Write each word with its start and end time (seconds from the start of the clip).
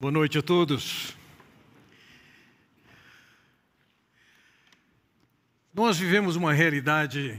Boa 0.00 0.12
noite 0.12 0.38
a 0.38 0.42
todos. 0.42 1.16
Nós 5.74 5.98
vivemos 5.98 6.36
uma 6.36 6.52
realidade 6.52 7.36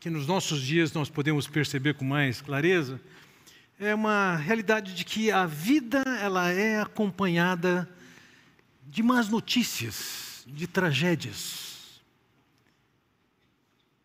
que 0.00 0.10
nos 0.10 0.26
nossos 0.26 0.60
dias 0.60 0.92
nós 0.92 1.08
podemos 1.08 1.46
perceber 1.46 1.94
com 1.94 2.04
mais 2.04 2.40
clareza, 2.40 3.00
é 3.78 3.94
uma 3.94 4.34
realidade 4.34 4.92
de 4.92 5.04
que 5.04 5.30
a 5.30 5.46
vida 5.46 6.02
ela 6.20 6.50
é 6.50 6.80
acompanhada 6.80 7.88
de 8.84 9.00
más 9.00 9.28
notícias, 9.28 10.42
de 10.48 10.66
tragédias. 10.66 12.02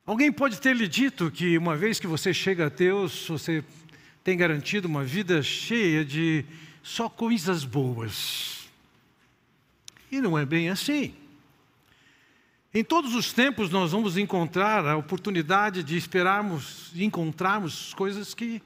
Alguém 0.05 0.31
pode 0.31 0.61
ter 0.61 0.75
lhe 0.75 0.87
dito 0.87 1.31
que 1.31 1.57
uma 1.57 1.75
vez 1.75 1.99
que 1.99 2.05
você 2.05 2.31
chega 2.35 2.67
a 2.67 2.69
Deus, 2.69 3.27
você 3.27 3.63
tem 4.23 4.37
garantido 4.37 4.87
uma 4.87 5.03
vida 5.03 5.41
cheia 5.41 6.05
de 6.05 6.45
só 6.83 7.09
coisas 7.09 7.63
boas. 7.63 8.67
E 10.11 10.19
não 10.19 10.37
é 10.37 10.45
bem 10.45 10.69
assim. 10.69 11.15
Em 12.73 12.83
todos 12.83 13.15
os 13.15 13.33
tempos 13.33 13.71
nós 13.71 13.91
vamos 13.91 14.17
encontrar 14.17 14.85
a 14.85 14.95
oportunidade 14.95 15.83
de 15.83 15.97
esperarmos 15.97 16.91
e 16.93 17.03
encontrarmos 17.03 17.93
coisas 17.93 18.33
que 18.33 18.61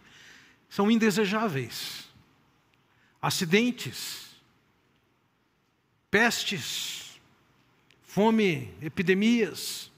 são 0.70 0.92
indesejáveis. 0.92 2.10
Acidentes, 3.22 4.28
pestes, 6.12 7.20
fome, 8.04 8.74
epidemias, 8.82 9.90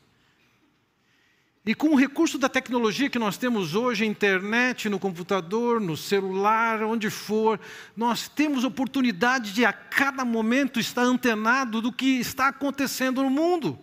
e 1.65 1.73
com 1.73 1.87
o 1.87 1.95
recurso 1.95 2.37
da 2.37 2.47
tecnologia 2.47 3.09
que 3.09 3.17
nós 3.17 3.37
temos 3.37 3.73
hoje, 3.73 4.05
internet, 4.05 4.87
no 4.87 4.99
computador, 4.99 5.81
no 5.81 5.97
celular, 5.97 6.83
onde 6.83 7.09
for, 7.09 7.59
nós 7.97 8.27
temos 8.27 8.63
oportunidade 8.63 9.51
de 9.51 9.65
a 9.65 9.73
cada 9.73 10.23
momento 10.23 10.79
estar 10.79 11.01
antenado 11.01 11.81
do 11.81 11.91
que 11.91 12.19
está 12.19 12.49
acontecendo 12.49 13.23
no 13.23 13.31
mundo. 13.31 13.79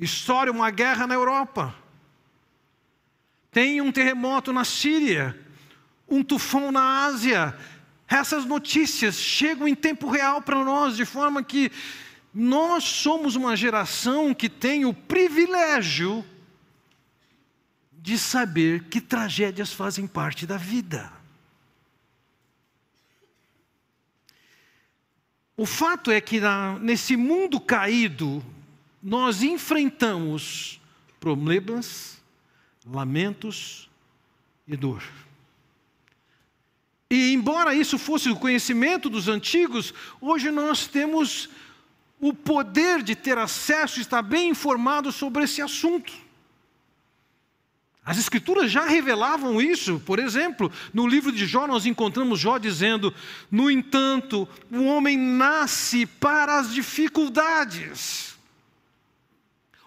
História, 0.00 0.50
uma 0.50 0.70
guerra 0.70 1.06
na 1.06 1.12
Europa. 1.12 1.74
Tem 3.50 3.82
um 3.82 3.92
terremoto 3.92 4.50
na 4.50 4.64
Síria, 4.64 5.38
um 6.08 6.24
tufão 6.24 6.72
na 6.72 7.04
Ásia. 7.04 7.54
Essas 8.08 8.46
notícias 8.46 9.16
chegam 9.16 9.68
em 9.68 9.74
tempo 9.74 10.08
real 10.08 10.40
para 10.40 10.64
nós, 10.64 10.96
de 10.96 11.04
forma 11.04 11.42
que 11.42 11.70
nós 12.32 12.82
somos 12.84 13.36
uma 13.36 13.54
geração 13.54 14.32
que 14.32 14.48
tem 14.48 14.86
o 14.86 14.94
privilégio 14.94 16.24
de 18.02 18.18
saber 18.18 18.82
que 18.88 19.00
tragédias 19.00 19.72
fazem 19.72 20.08
parte 20.08 20.44
da 20.44 20.56
vida. 20.56 21.12
O 25.56 25.64
fato 25.64 26.10
é 26.10 26.20
que 26.20 26.40
na, 26.40 26.80
nesse 26.80 27.16
mundo 27.16 27.60
caído, 27.60 28.44
nós 29.00 29.44
enfrentamos 29.44 30.80
problemas, 31.20 32.20
lamentos 32.84 33.88
e 34.66 34.76
dor. 34.76 35.04
E 37.08 37.32
embora 37.32 37.72
isso 37.72 37.96
fosse 37.98 38.28
o 38.30 38.36
conhecimento 38.36 39.08
dos 39.08 39.28
antigos, 39.28 39.94
hoje 40.20 40.50
nós 40.50 40.88
temos 40.88 41.48
o 42.18 42.34
poder 42.34 43.00
de 43.00 43.14
ter 43.14 43.38
acesso 43.38 44.00
estar 44.00 44.22
bem 44.22 44.48
informado 44.48 45.12
sobre 45.12 45.44
esse 45.44 45.62
assunto. 45.62 46.12
As 48.04 48.18
Escrituras 48.18 48.70
já 48.70 48.84
revelavam 48.84 49.60
isso. 49.60 50.00
Por 50.00 50.18
exemplo, 50.18 50.72
no 50.92 51.06
livro 51.06 51.30
de 51.30 51.46
Jó, 51.46 51.66
nós 51.66 51.86
encontramos 51.86 52.40
Jó 52.40 52.58
dizendo: 52.58 53.14
No 53.50 53.70
entanto, 53.70 54.48
o 54.70 54.84
homem 54.84 55.16
nasce 55.16 56.04
para 56.04 56.58
as 56.58 56.72
dificuldades. 56.74 58.36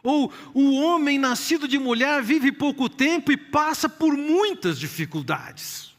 Ou 0.02 0.32
o 0.54 0.76
homem 0.76 1.18
nascido 1.18 1.68
de 1.68 1.78
mulher 1.78 2.22
vive 2.22 2.52
pouco 2.52 2.88
tempo 2.88 3.32
e 3.32 3.38
passa 3.38 3.90
por 3.90 4.16
muitas 4.16 4.80
dificuldades. 4.80 5.94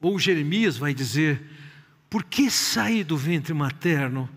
Ou 0.00 0.18
Jeremias 0.18 0.76
vai 0.76 0.92
dizer: 0.92 1.42
Por 2.10 2.24
que 2.24 2.50
saí 2.50 3.02
do 3.02 3.16
ventre 3.16 3.54
materno 3.54 4.28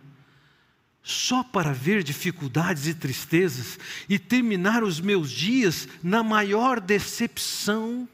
só 1.03 1.43
para 1.43 1.73
ver 1.73 2.03
dificuldades 2.03 2.85
e 2.87 2.93
tristezas 2.93 3.79
e 4.07 4.19
terminar 4.19 4.83
os 4.83 4.99
meus 4.99 5.31
dias 5.31 5.87
na 6.03 6.21
maior 6.21 6.79
decepção. 6.79 8.07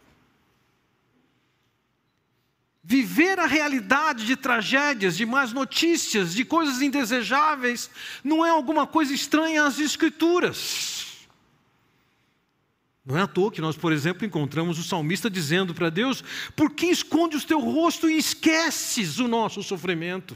Viver 2.81 3.37
a 3.39 3.45
realidade 3.45 4.25
de 4.25 4.37
tragédias, 4.37 5.17
de 5.17 5.25
más 5.25 5.51
notícias, 5.51 6.33
de 6.33 6.45
coisas 6.45 6.81
indesejáveis, 6.81 7.89
não 8.23 8.45
é 8.45 8.49
alguma 8.49 8.87
coisa 8.87 9.13
estranha 9.13 9.65
às 9.65 9.77
Escrituras. 9.77 11.27
Não 13.05 13.17
é 13.17 13.21
à 13.21 13.27
toa 13.27 13.51
que 13.51 13.61
nós, 13.61 13.75
por 13.75 13.91
exemplo, 13.91 14.25
encontramos 14.25 14.79
o 14.79 14.83
salmista 14.83 15.29
dizendo 15.29 15.73
para 15.73 15.89
Deus: 15.89 16.23
Por 16.55 16.71
que 16.71 16.87
escondes 16.87 17.43
o 17.43 17.47
teu 17.47 17.59
rosto 17.59 18.09
e 18.09 18.17
esqueces 18.17 19.19
o 19.19 19.27
nosso 19.27 19.61
sofrimento? 19.63 20.35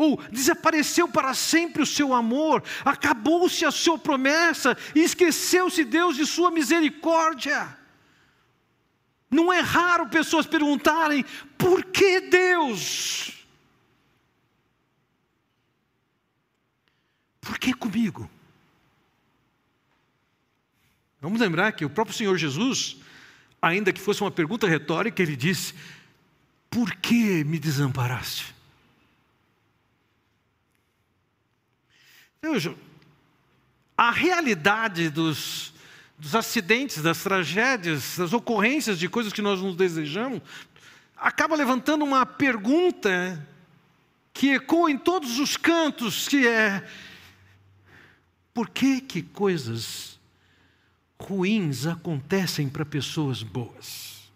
Ou 0.00 0.16
desapareceu 0.32 1.06
para 1.06 1.34
sempre 1.34 1.82
o 1.82 1.86
seu 1.86 2.14
amor, 2.14 2.64
acabou-se 2.82 3.66
a 3.66 3.70
sua 3.70 3.98
promessa 3.98 4.74
e 4.94 5.00
esqueceu-se 5.00 5.84
Deus 5.84 6.16
de 6.16 6.24
sua 6.24 6.50
misericórdia. 6.50 7.76
Não 9.30 9.52
é 9.52 9.60
raro 9.60 10.08
pessoas 10.08 10.46
perguntarem: 10.46 11.22
por 11.58 11.84
que 11.84 12.18
Deus? 12.20 13.46
Por 17.42 17.58
que 17.58 17.74
comigo? 17.74 18.28
Vamos 21.20 21.42
lembrar 21.42 21.72
que 21.72 21.84
o 21.84 21.90
próprio 21.90 22.16
Senhor 22.16 22.38
Jesus, 22.38 22.96
ainda 23.60 23.92
que 23.92 24.00
fosse 24.00 24.22
uma 24.22 24.30
pergunta 24.30 24.66
retórica, 24.66 25.22
ele 25.22 25.36
disse: 25.36 25.74
Por 26.70 26.96
que 26.96 27.44
me 27.44 27.58
desamparaste? 27.58 28.59
Veja, 32.42 32.74
a 33.96 34.10
realidade 34.10 35.10
dos, 35.10 35.74
dos 36.18 36.34
acidentes, 36.34 37.02
das 37.02 37.22
tragédias, 37.22 38.16
das 38.16 38.32
ocorrências 38.32 38.98
de 38.98 39.08
coisas 39.08 39.32
que 39.32 39.42
nós 39.42 39.60
nos 39.60 39.76
desejamos, 39.76 40.40
acaba 41.14 41.54
levantando 41.54 42.02
uma 42.02 42.24
pergunta 42.24 43.46
que 44.32 44.54
ecoa 44.54 44.90
em 44.90 44.96
todos 44.96 45.38
os 45.38 45.56
cantos, 45.56 46.26
que 46.26 46.46
é 46.46 46.88
por 48.54 48.70
que 48.70 49.02
que 49.02 49.20
coisas 49.22 50.18
ruins 51.18 51.86
acontecem 51.86 52.70
para 52.70 52.86
pessoas 52.86 53.42
boas? 53.42 54.30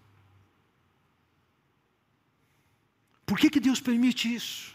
Por 3.25 3.39
que 3.39 3.49
que 3.49 3.61
Deus 3.61 3.81
permite 3.81 4.33
isso? 4.35 4.74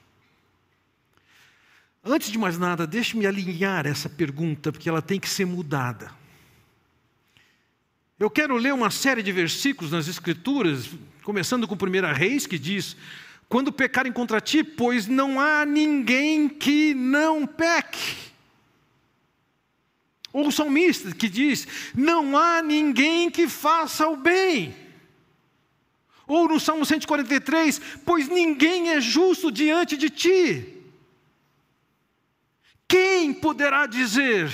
Antes 2.04 2.32
de 2.32 2.38
mais 2.38 2.58
nada, 2.58 2.88
deixe-me 2.88 3.26
alinhar 3.26 3.86
essa 3.86 4.10
pergunta, 4.10 4.72
porque 4.72 4.88
ela 4.88 5.02
tem 5.02 5.20
que 5.20 5.30
ser 5.30 5.46
mudada. 5.46 6.12
Eu 8.18 8.30
quero 8.30 8.56
ler 8.58 8.74
uma 8.74 8.90
série 8.90 9.22
de 9.22 9.32
versículos 9.32 9.92
nas 9.92 10.08
Escrituras, 10.08 10.90
começando 11.24 11.68
com 11.68 11.76
1 11.76 12.14
Reis, 12.14 12.46
que 12.48 12.58
diz: 12.58 12.96
Quando 13.48 13.72
pecarem 13.72 14.12
contra 14.12 14.40
ti, 14.40 14.64
pois 14.64 15.08
não 15.08 15.40
há 15.40 15.66
ninguém 15.66 16.48
que 16.48 16.94
não 16.94 17.46
peque. 17.46 18.16
Ou 20.32 20.48
o 20.48 20.52
salmista 20.52 21.14
que 21.14 21.28
diz: 21.28 21.68
Não 21.94 22.38
há 22.38 22.62
ninguém 22.62 23.30
que 23.30 23.48
faça 23.48 24.08
o 24.08 24.16
bem. 24.16 24.76
Ou 26.28 26.48
no 26.48 26.60
Salmo 26.60 26.86
143, 26.86 27.82
pois 28.06 28.30
ninguém 28.30 28.92
é 28.92 29.02
justo 29.02 29.52
diante 29.52 29.98
de 29.98 30.10
ti. 30.10 30.79
Quem 32.90 33.32
poderá 33.32 33.86
dizer: 33.86 34.52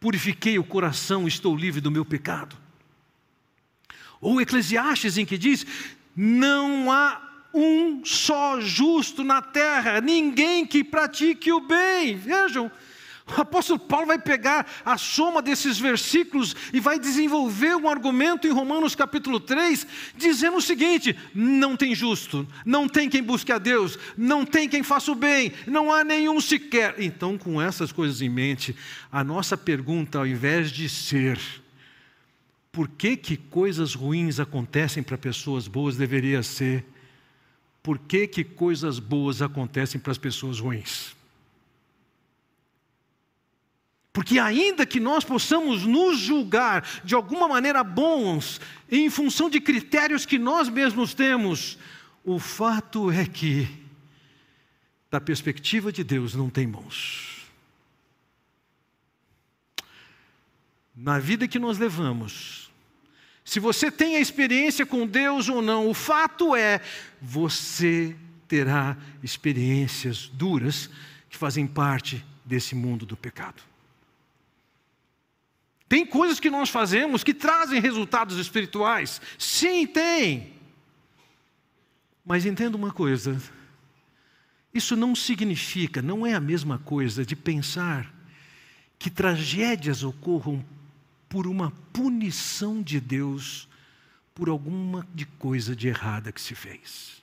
Purifiquei 0.00 0.58
o 0.58 0.64
coração, 0.64 1.28
estou 1.28 1.54
livre 1.54 1.80
do 1.80 1.90
meu 1.90 2.04
pecado? 2.04 2.56
Ou 4.20 4.40
Eclesiastes, 4.40 5.18
em 5.18 5.26
que 5.26 5.36
diz: 5.36 5.66
Não 6.16 6.90
há 6.90 7.20
um 7.52 8.02
só 8.04 8.58
justo 8.60 9.22
na 9.22 9.42
terra, 9.42 10.00
ninguém 10.00 10.64
que 10.66 10.82
pratique 10.82 11.52
o 11.52 11.60
bem. 11.60 12.16
Vejam, 12.16 12.72
o 13.26 13.40
apóstolo 13.40 13.78
Paulo 13.78 14.06
vai 14.06 14.18
pegar 14.18 14.66
a 14.84 14.98
soma 14.98 15.40
desses 15.40 15.78
versículos 15.78 16.56
e 16.72 16.80
vai 16.80 16.98
desenvolver 16.98 17.76
um 17.76 17.88
argumento 17.88 18.46
em 18.46 18.50
Romanos 18.50 18.96
capítulo 18.96 19.38
3, 19.38 19.86
dizendo 20.16 20.56
o 20.56 20.62
seguinte: 20.62 21.16
não 21.34 21.76
tem 21.76 21.94
justo, 21.94 22.46
não 22.66 22.88
tem 22.88 23.08
quem 23.08 23.22
busque 23.22 23.52
a 23.52 23.58
Deus, 23.58 23.98
não 24.16 24.44
tem 24.44 24.68
quem 24.68 24.82
faça 24.82 25.12
o 25.12 25.14
bem, 25.14 25.52
não 25.66 25.92
há 25.92 26.02
nenhum 26.02 26.40
sequer. 26.40 26.96
Então, 26.98 27.38
com 27.38 27.62
essas 27.62 27.92
coisas 27.92 28.20
em 28.20 28.28
mente, 28.28 28.74
a 29.10 29.22
nossa 29.22 29.56
pergunta, 29.56 30.18
ao 30.18 30.26
invés 30.26 30.72
de 30.72 30.88
ser 30.88 31.38
por 32.72 32.88
que, 32.88 33.16
que 33.16 33.36
coisas 33.36 33.94
ruins 33.94 34.40
acontecem 34.40 35.02
para 35.02 35.16
pessoas 35.16 35.68
boas, 35.68 35.96
deveria 35.96 36.42
ser 36.42 36.84
por 37.82 37.98
que, 37.98 38.26
que 38.26 38.42
coisas 38.42 38.98
boas 38.98 39.42
acontecem 39.42 40.00
para 40.00 40.10
as 40.10 40.18
pessoas 40.18 40.58
ruins. 40.58 41.21
Porque, 44.12 44.38
ainda 44.38 44.84
que 44.84 45.00
nós 45.00 45.24
possamos 45.24 45.86
nos 45.86 46.18
julgar 46.18 46.86
de 47.02 47.14
alguma 47.14 47.48
maneira 47.48 47.82
bons, 47.82 48.60
em 48.90 49.08
função 49.08 49.48
de 49.48 49.58
critérios 49.58 50.26
que 50.26 50.38
nós 50.38 50.68
mesmos 50.68 51.14
temos, 51.14 51.78
o 52.22 52.38
fato 52.38 53.10
é 53.10 53.24
que, 53.24 53.66
da 55.10 55.18
perspectiva 55.18 55.90
de 55.90 56.04
Deus, 56.04 56.34
não 56.34 56.50
tem 56.50 56.66
mãos. 56.66 57.46
Na 60.94 61.18
vida 61.18 61.48
que 61.48 61.58
nós 61.58 61.78
levamos, 61.78 62.70
se 63.42 63.58
você 63.58 63.90
tem 63.90 64.16
a 64.16 64.20
experiência 64.20 64.84
com 64.84 65.06
Deus 65.06 65.48
ou 65.48 65.62
não, 65.62 65.88
o 65.88 65.94
fato 65.94 66.54
é, 66.54 66.82
você 67.20 68.14
terá 68.46 68.94
experiências 69.22 70.28
duras 70.28 70.90
que 71.30 71.38
fazem 71.38 71.66
parte 71.66 72.22
desse 72.44 72.74
mundo 72.74 73.06
do 73.06 73.16
pecado. 73.16 73.71
Tem 75.92 76.06
coisas 76.06 76.40
que 76.40 76.48
nós 76.48 76.70
fazemos 76.70 77.22
que 77.22 77.34
trazem 77.34 77.78
resultados 77.78 78.38
espirituais. 78.38 79.20
Sim, 79.38 79.86
tem. 79.86 80.54
Mas 82.24 82.46
entenda 82.46 82.78
uma 82.78 82.90
coisa: 82.90 83.38
isso 84.72 84.96
não 84.96 85.14
significa, 85.14 86.00
não 86.00 86.26
é 86.26 86.32
a 86.32 86.40
mesma 86.40 86.78
coisa 86.78 87.26
de 87.26 87.36
pensar 87.36 88.10
que 88.98 89.10
tragédias 89.10 90.02
ocorram 90.02 90.64
por 91.28 91.46
uma 91.46 91.70
punição 91.92 92.82
de 92.82 92.98
Deus 92.98 93.68
por 94.34 94.48
alguma 94.48 95.06
de 95.14 95.26
coisa 95.26 95.76
de 95.76 95.88
errada 95.88 96.32
que 96.32 96.40
se 96.40 96.54
fez. 96.54 97.22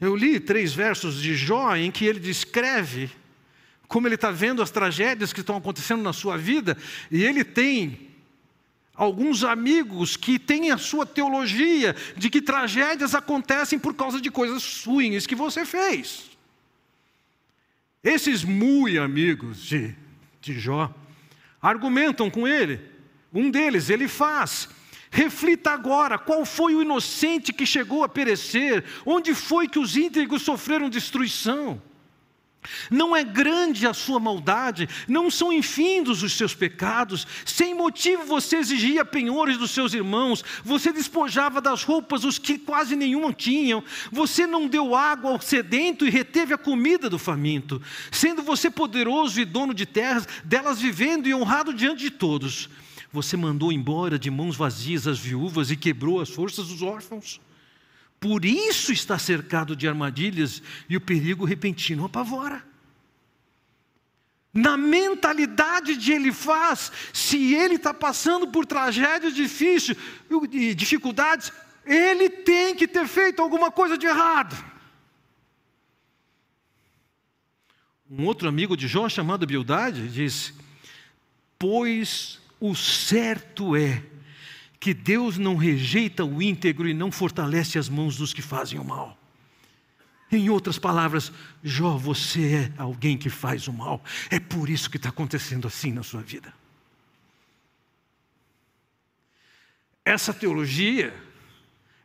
Eu 0.00 0.16
li 0.16 0.40
três 0.40 0.74
versos 0.74 1.22
de 1.22 1.36
Jó 1.36 1.76
em 1.76 1.92
que 1.92 2.04
ele 2.04 2.18
descreve 2.18 3.19
como 3.90 4.06
ele 4.06 4.14
está 4.14 4.30
vendo 4.30 4.62
as 4.62 4.70
tragédias 4.70 5.32
que 5.32 5.40
estão 5.40 5.56
acontecendo 5.56 6.00
na 6.00 6.12
sua 6.12 6.38
vida, 6.38 6.78
e 7.10 7.24
ele 7.24 7.42
tem 7.42 8.08
alguns 8.94 9.42
amigos 9.42 10.16
que 10.16 10.38
têm 10.38 10.70
a 10.70 10.78
sua 10.78 11.04
teologia 11.04 11.96
de 12.16 12.30
que 12.30 12.40
tragédias 12.40 13.16
acontecem 13.16 13.80
por 13.80 13.92
causa 13.92 14.20
de 14.20 14.30
coisas 14.30 14.84
ruins 14.84 15.26
que 15.26 15.34
você 15.34 15.66
fez. 15.66 16.30
Esses 18.04 18.44
muito 18.44 19.00
amigos 19.00 19.60
de, 19.60 19.92
de 20.40 20.60
Jó 20.60 20.94
argumentam 21.60 22.30
com 22.30 22.46
ele. 22.46 22.80
Um 23.34 23.50
deles, 23.50 23.90
ele 23.90 24.06
faz. 24.06 24.68
Reflita 25.10 25.72
agora 25.72 26.16
qual 26.16 26.46
foi 26.46 26.76
o 26.76 26.82
inocente 26.82 27.52
que 27.52 27.66
chegou 27.66 28.04
a 28.04 28.08
perecer, 28.08 28.84
onde 29.04 29.34
foi 29.34 29.66
que 29.66 29.80
os 29.80 29.96
íntegros 29.96 30.42
sofreram 30.42 30.88
destruição. 30.88 31.82
Não 32.90 33.16
é 33.16 33.24
grande 33.24 33.86
a 33.86 33.94
sua 33.94 34.20
maldade, 34.20 34.88
não 35.08 35.30
são 35.30 35.52
infindos 35.52 36.22
os 36.22 36.34
seus 36.34 36.54
pecados. 36.54 37.26
Sem 37.44 37.74
motivo 37.74 38.24
você 38.24 38.56
exigia 38.56 39.04
penhores 39.04 39.56
dos 39.56 39.70
seus 39.70 39.94
irmãos, 39.94 40.44
você 40.62 40.92
despojava 40.92 41.60
das 41.60 41.82
roupas 41.82 42.22
os 42.22 42.38
que 42.38 42.58
quase 42.58 42.94
nenhuma 42.94 43.32
tinham, 43.32 43.82
você 44.12 44.46
não 44.46 44.68
deu 44.68 44.94
água 44.94 45.30
ao 45.30 45.40
sedento 45.40 46.06
e 46.06 46.10
reteve 46.10 46.52
a 46.52 46.58
comida 46.58 47.08
do 47.08 47.18
faminto, 47.18 47.80
sendo 48.10 48.42
você 48.42 48.70
poderoso 48.70 49.40
e 49.40 49.44
dono 49.44 49.72
de 49.72 49.86
terras, 49.86 50.28
delas 50.44 50.80
vivendo 50.80 51.26
e 51.26 51.34
honrado 51.34 51.72
diante 51.72 52.02
de 52.02 52.10
todos. 52.10 52.68
Você 53.12 53.36
mandou 53.36 53.72
embora 53.72 54.18
de 54.18 54.30
mãos 54.30 54.54
vazias 54.54 55.06
as 55.06 55.18
viúvas 55.18 55.70
e 55.70 55.76
quebrou 55.76 56.20
as 56.20 56.28
forças 56.28 56.68
dos 56.68 56.82
órfãos. 56.82 57.40
Por 58.20 58.44
isso 58.44 58.92
está 58.92 59.18
cercado 59.18 59.74
de 59.74 59.88
armadilhas 59.88 60.62
e 60.90 60.96
o 60.96 61.00
perigo 61.00 61.46
repentino 61.46 62.04
apavora. 62.04 62.62
Na 64.52 64.76
mentalidade 64.76 65.96
de 65.96 66.12
ele 66.12 66.30
faz, 66.30 66.92
se 67.14 67.54
ele 67.54 67.76
está 67.76 67.94
passando 67.94 68.48
por 68.48 68.66
tragédias 68.66 69.34
difíceis 69.34 69.96
e 70.52 70.74
dificuldades, 70.74 71.50
ele 71.86 72.28
tem 72.28 72.74
que 72.74 72.86
ter 72.86 73.06
feito 73.08 73.40
alguma 73.40 73.70
coisa 73.70 73.96
de 73.96 74.06
errado. 74.06 74.54
Um 78.10 78.26
outro 78.26 78.48
amigo 78.48 78.76
de 78.76 78.88
Jó, 78.88 79.08
chamado 79.08 79.46
Bildade, 79.46 80.08
diz: 80.08 80.52
Pois 81.56 82.40
o 82.58 82.74
certo 82.74 83.76
é 83.76 84.02
que 84.80 84.94
Deus 84.94 85.36
não 85.36 85.56
rejeita 85.56 86.24
o 86.24 86.40
íntegro 86.40 86.88
e 86.88 86.94
não 86.94 87.12
fortalece 87.12 87.78
as 87.78 87.88
mãos 87.88 88.16
dos 88.16 88.32
que 88.32 88.40
fazem 88.40 88.80
o 88.80 88.84
mal. 88.84 89.16
Em 90.32 90.48
outras 90.48 90.78
palavras, 90.78 91.30
Jó, 91.62 91.98
você 91.98 92.54
é 92.54 92.72
alguém 92.80 93.18
que 93.18 93.28
faz 93.28 93.68
o 93.68 93.72
mal. 93.72 94.02
É 94.30 94.40
por 94.40 94.70
isso 94.70 94.88
que 94.88 94.96
está 94.96 95.10
acontecendo 95.10 95.68
assim 95.68 95.92
na 95.92 96.02
sua 96.02 96.22
vida. 96.22 96.54
Essa 100.02 100.32
teologia, 100.32 101.14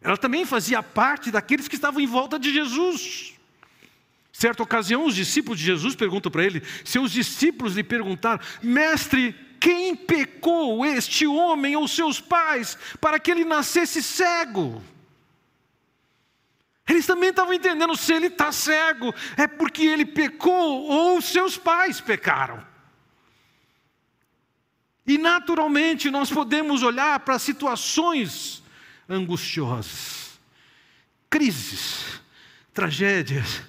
ela 0.02 0.18
também 0.18 0.46
fazia 0.46 0.84
parte 0.84 1.32
daqueles 1.32 1.68
que 1.68 1.76
estavam 1.76 2.02
em 2.02 2.08
volta 2.08 2.38
de 2.38 2.52
Jesus. 2.52 3.36
Certa 4.34 4.64
ocasião, 4.64 5.06
os 5.06 5.16
discípulos 5.16 5.60
de 5.60 5.66
Jesus 5.66 5.96
perguntam 5.96 6.30
para 6.30 6.44
ele: 6.44 6.62
seus 6.84 7.12
discípulos 7.12 7.76
lhe 7.76 7.84
perguntaram, 7.84 8.44
mestre, 8.62 9.34
quem 9.60 9.96
pecou 9.96 10.86
este 10.86 11.26
homem 11.26 11.76
ou 11.76 11.88
seus 11.88 12.20
pais 12.20 12.78
para 13.00 13.20
que 13.20 13.32
ele 13.32 13.46
nascesse 13.46 14.02
cego? 14.02 14.82
Eles 16.88 17.06
também 17.06 17.30
estavam 17.30 17.54
entendendo: 17.54 17.96
se 17.96 18.14
ele 18.14 18.28
está 18.28 18.52
cego, 18.52 19.14
é 19.38 19.48
porque 19.48 19.84
ele 19.84 20.06
pecou 20.06 20.84
ou 20.84 21.22
seus 21.22 21.58
pais 21.58 22.00
pecaram. 22.00 22.66
E 25.08 25.18
naturalmente 25.18 26.10
nós 26.10 26.32
podemos 26.32 26.82
olhar 26.84 27.20
para 27.20 27.38
situações 27.38 28.64
angustiosas, 29.08 30.40
crises, 31.30 32.22
tragédias, 32.74 33.62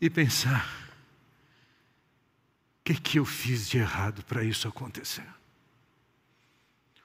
e 0.00 0.08
pensar: 0.08 0.77
que, 2.94 3.00
que 3.00 3.18
eu 3.18 3.24
fiz 3.24 3.68
de 3.68 3.78
errado 3.78 4.24
para 4.24 4.42
isso 4.42 4.66
acontecer? 4.66 5.26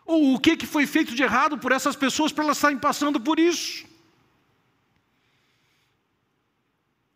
Ou 0.05 0.35
o 0.35 0.39
que, 0.39 0.55
que 0.55 0.65
foi 0.65 0.85
feito 0.85 1.15
de 1.15 1.23
errado 1.23 1.57
por 1.57 1.71
essas 1.71 1.95
pessoas 1.95 2.31
para 2.31 2.43
elas 2.43 2.57
estarem 2.57 2.77
passando 2.77 3.19
por 3.19 3.39
isso? 3.39 3.85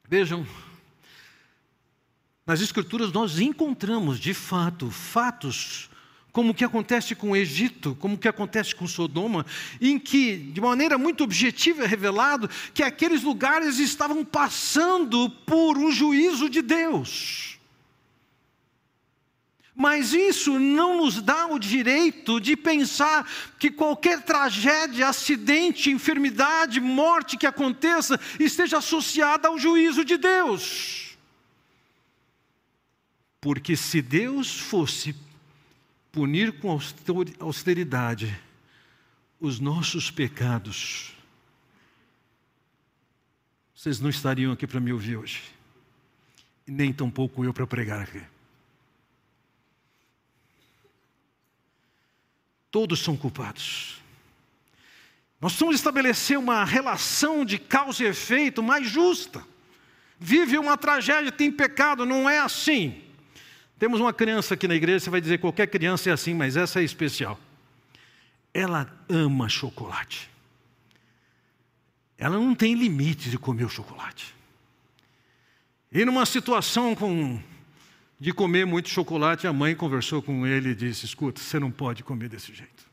Vejam, 0.07 0.47
nas 2.45 2.61
Escrituras 2.61 3.11
nós 3.11 3.39
encontramos 3.39 4.19
de 4.19 4.33
fato 4.33 4.89
fatos 4.89 5.89
como 6.31 6.51
o 6.51 6.53
que 6.53 6.63
acontece 6.63 7.15
com 7.15 7.31
o 7.31 7.35
Egito, 7.35 7.95
como 7.99 8.15
o 8.15 8.17
que 8.17 8.27
acontece 8.27 8.75
com 8.75 8.87
Sodoma, 8.87 9.45
em 9.81 9.97
que, 9.97 10.37
de 10.37 10.61
maneira 10.61 10.97
muito 10.97 11.23
objetiva, 11.23 11.83
é 11.83 11.87
revelado 11.87 12.49
que 12.73 12.83
aqueles 12.83 13.23
lugares 13.23 13.79
estavam 13.79 14.23
passando 14.23 15.29
por 15.29 15.77
um 15.77 15.91
juízo 15.91 16.47
de 16.47 16.61
Deus. 16.61 17.56
Mas 19.79 20.11
isso 20.11 20.57
não 20.57 20.97
nos 20.97 21.21
dá 21.21 21.45
o 21.45 21.59
direito 21.59 22.41
de 22.41 22.57
pensar 22.57 23.29
que 23.59 23.69
qualquer 23.69 24.23
tragédia, 24.23 25.07
acidente, 25.07 25.91
enfermidade, 25.91 26.79
morte 26.79 27.37
que 27.37 27.45
aconteça 27.45 28.19
esteja 28.39 28.79
associada 28.79 29.47
ao 29.47 29.59
juízo 29.59 30.03
de 30.03 30.17
Deus. 30.17 31.15
Porque 33.39 33.75
se 33.75 34.01
Deus 34.01 34.59
fosse 34.59 35.15
punir 36.11 36.59
com 36.59 36.75
austeridade 37.39 38.35
os 39.39 39.59
nossos 39.59 40.09
pecados, 40.09 41.13
vocês 43.75 43.99
não 43.99 44.09
estariam 44.09 44.51
aqui 44.51 44.65
para 44.65 44.79
me 44.79 44.91
ouvir 44.91 45.17
hoje, 45.17 45.43
nem 46.65 46.91
tampouco 46.91 47.45
eu 47.45 47.53
para 47.53 47.67
pregar 47.67 48.01
aqui. 48.01 48.23
Todos 52.77 52.99
são 52.99 53.17
culpados. 53.17 53.99
Nós 55.41 55.53
precisamos 55.53 55.77
estabelecer 55.77 56.37
uma 56.37 56.63
relação 56.63 57.43
de 57.43 57.57
causa 57.57 58.03
e 58.03 58.05
efeito 58.05 58.61
mais 58.61 58.87
justa. 58.87 59.43
Vive 60.19 60.59
uma 60.59 60.77
tragédia, 60.77 61.31
tem 61.31 61.51
pecado, 61.51 62.05
não 62.05 62.29
é 62.29 62.37
assim. 62.37 63.01
Temos 63.79 63.99
uma 63.99 64.13
criança 64.13 64.53
aqui 64.53 64.67
na 64.67 64.75
igreja, 64.75 64.99
você 64.99 65.09
vai 65.09 65.19
dizer 65.19 65.39
qualquer 65.39 65.65
criança 65.65 66.11
é 66.11 66.13
assim, 66.13 66.35
mas 66.35 66.55
essa 66.55 66.79
é 66.79 66.83
especial. 66.83 67.39
Ela 68.53 68.87
ama 69.09 69.49
chocolate. 69.49 70.29
Ela 72.15 72.37
não 72.37 72.53
tem 72.53 72.75
limite 72.75 73.31
de 73.31 73.39
comer 73.39 73.65
o 73.65 73.69
chocolate. 73.69 74.35
E 75.91 76.05
numa 76.05 76.27
situação 76.27 76.93
com 76.93 77.41
de 78.19 78.33
comer 78.33 78.65
muito 78.65 78.89
chocolate, 78.89 79.45
a 79.45 79.53
mãe 79.53 79.75
conversou 79.75 80.21
com 80.21 80.45
ele 80.45 80.69
e 80.69 80.75
disse: 80.75 81.05
Escuta, 81.05 81.39
você 81.39 81.59
não 81.59 81.71
pode 81.71 82.03
comer 82.03 82.29
desse 82.29 82.53
jeito. 82.53 82.87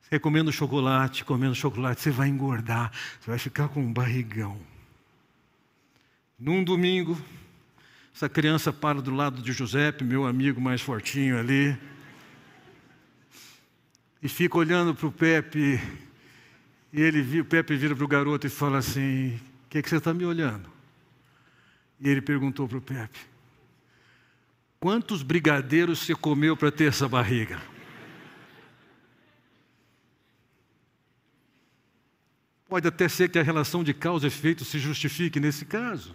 Você 0.00 0.18
comendo 0.18 0.50
chocolate, 0.50 1.24
comendo 1.24 1.54
chocolate, 1.54 2.00
você 2.00 2.10
vai 2.10 2.28
engordar, 2.28 2.92
você 3.20 3.30
vai 3.30 3.38
ficar 3.38 3.68
com 3.68 3.80
um 3.80 3.92
barrigão. 3.92 4.58
Num 6.38 6.62
domingo, 6.62 7.20
essa 8.14 8.28
criança 8.28 8.72
para 8.72 9.02
do 9.02 9.10
lado 9.10 9.42
de 9.42 9.52
Giuseppe, 9.52 10.04
meu 10.04 10.24
amigo 10.24 10.60
mais 10.60 10.80
fortinho 10.80 11.38
ali, 11.38 11.76
e 14.22 14.28
fica 14.28 14.56
olhando 14.56 14.94
para 14.94 15.06
o 15.06 15.12
Pepe, 15.12 15.80
e 16.92 17.02
ele, 17.02 17.40
o 17.40 17.44
Pepe 17.44 17.76
vira 17.76 17.94
para 17.94 18.04
o 18.04 18.08
garoto 18.08 18.46
e 18.46 18.50
fala 18.50 18.78
assim: 18.78 19.34
O 19.66 19.68
que, 19.68 19.82
que 19.82 19.90
você 19.90 19.96
está 19.96 20.14
me 20.14 20.24
olhando? 20.24 20.77
E 22.00 22.08
ele 22.08 22.22
perguntou 22.22 22.68
para 22.68 22.78
o 22.78 22.80
Pepe: 22.80 23.18
Quantos 24.78 25.22
brigadeiros 25.22 26.00
você 26.00 26.14
comeu 26.14 26.56
para 26.56 26.70
ter 26.70 26.88
essa 26.88 27.08
barriga? 27.08 27.60
Pode 32.68 32.86
até 32.86 33.08
ser 33.08 33.30
que 33.30 33.38
a 33.38 33.42
relação 33.42 33.82
de 33.82 33.94
causa 33.94 34.26
e 34.26 34.28
efeito 34.28 34.64
se 34.64 34.78
justifique 34.78 35.40
nesse 35.40 35.64
caso. 35.64 36.14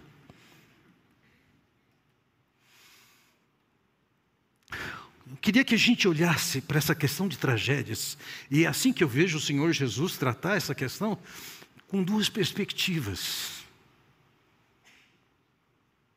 Eu 4.70 5.36
queria 5.40 5.64
que 5.64 5.74
a 5.74 5.78
gente 5.78 6.06
olhasse 6.06 6.60
para 6.60 6.78
essa 6.78 6.94
questão 6.94 7.26
de 7.26 7.36
tragédias, 7.36 8.16
e 8.50 8.64
é 8.64 8.68
assim 8.68 8.92
que 8.92 9.02
eu 9.02 9.08
vejo 9.08 9.36
o 9.36 9.40
Senhor 9.40 9.72
Jesus 9.72 10.16
tratar 10.16 10.56
essa 10.56 10.74
questão, 10.74 11.18
com 11.88 12.02
duas 12.02 12.28
perspectivas 12.28 13.63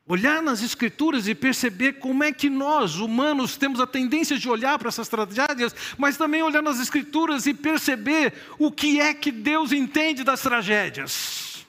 olhar 0.07 0.41
nas 0.41 0.61
Escrituras 0.61 1.27
e 1.27 1.35
perceber 1.35 1.93
como 1.93 2.23
é 2.23 2.31
que 2.31 2.49
nós, 2.49 2.95
humanos, 2.95 3.57
temos 3.57 3.79
a 3.79 3.87
tendência 3.87 4.37
de 4.37 4.49
olhar 4.49 4.79
para 4.79 4.87
essas 4.87 5.09
tragédias, 5.09 5.75
mas 5.97 6.15
também 6.15 6.41
olhar 6.41 6.61
nas 6.61 6.79
Escrituras 6.79 7.45
e 7.45 7.53
perceber 7.53 8.33
o 8.57 8.71
que 8.71 9.01
é 9.01 9.13
que 9.13 9.31
Deus 9.31 9.71
entende 9.71 10.23
das 10.23 10.41
tragédias. 10.41 11.65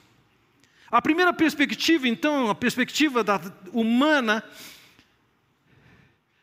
A 0.89 1.01
primeira 1.01 1.33
perspectiva, 1.33 2.07
então, 2.07 2.49
a 2.49 2.55
perspectiva 2.55 3.23
da 3.23 3.39
humana, 3.73 4.43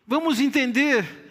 vamos 0.06 0.38
entender 0.38 1.24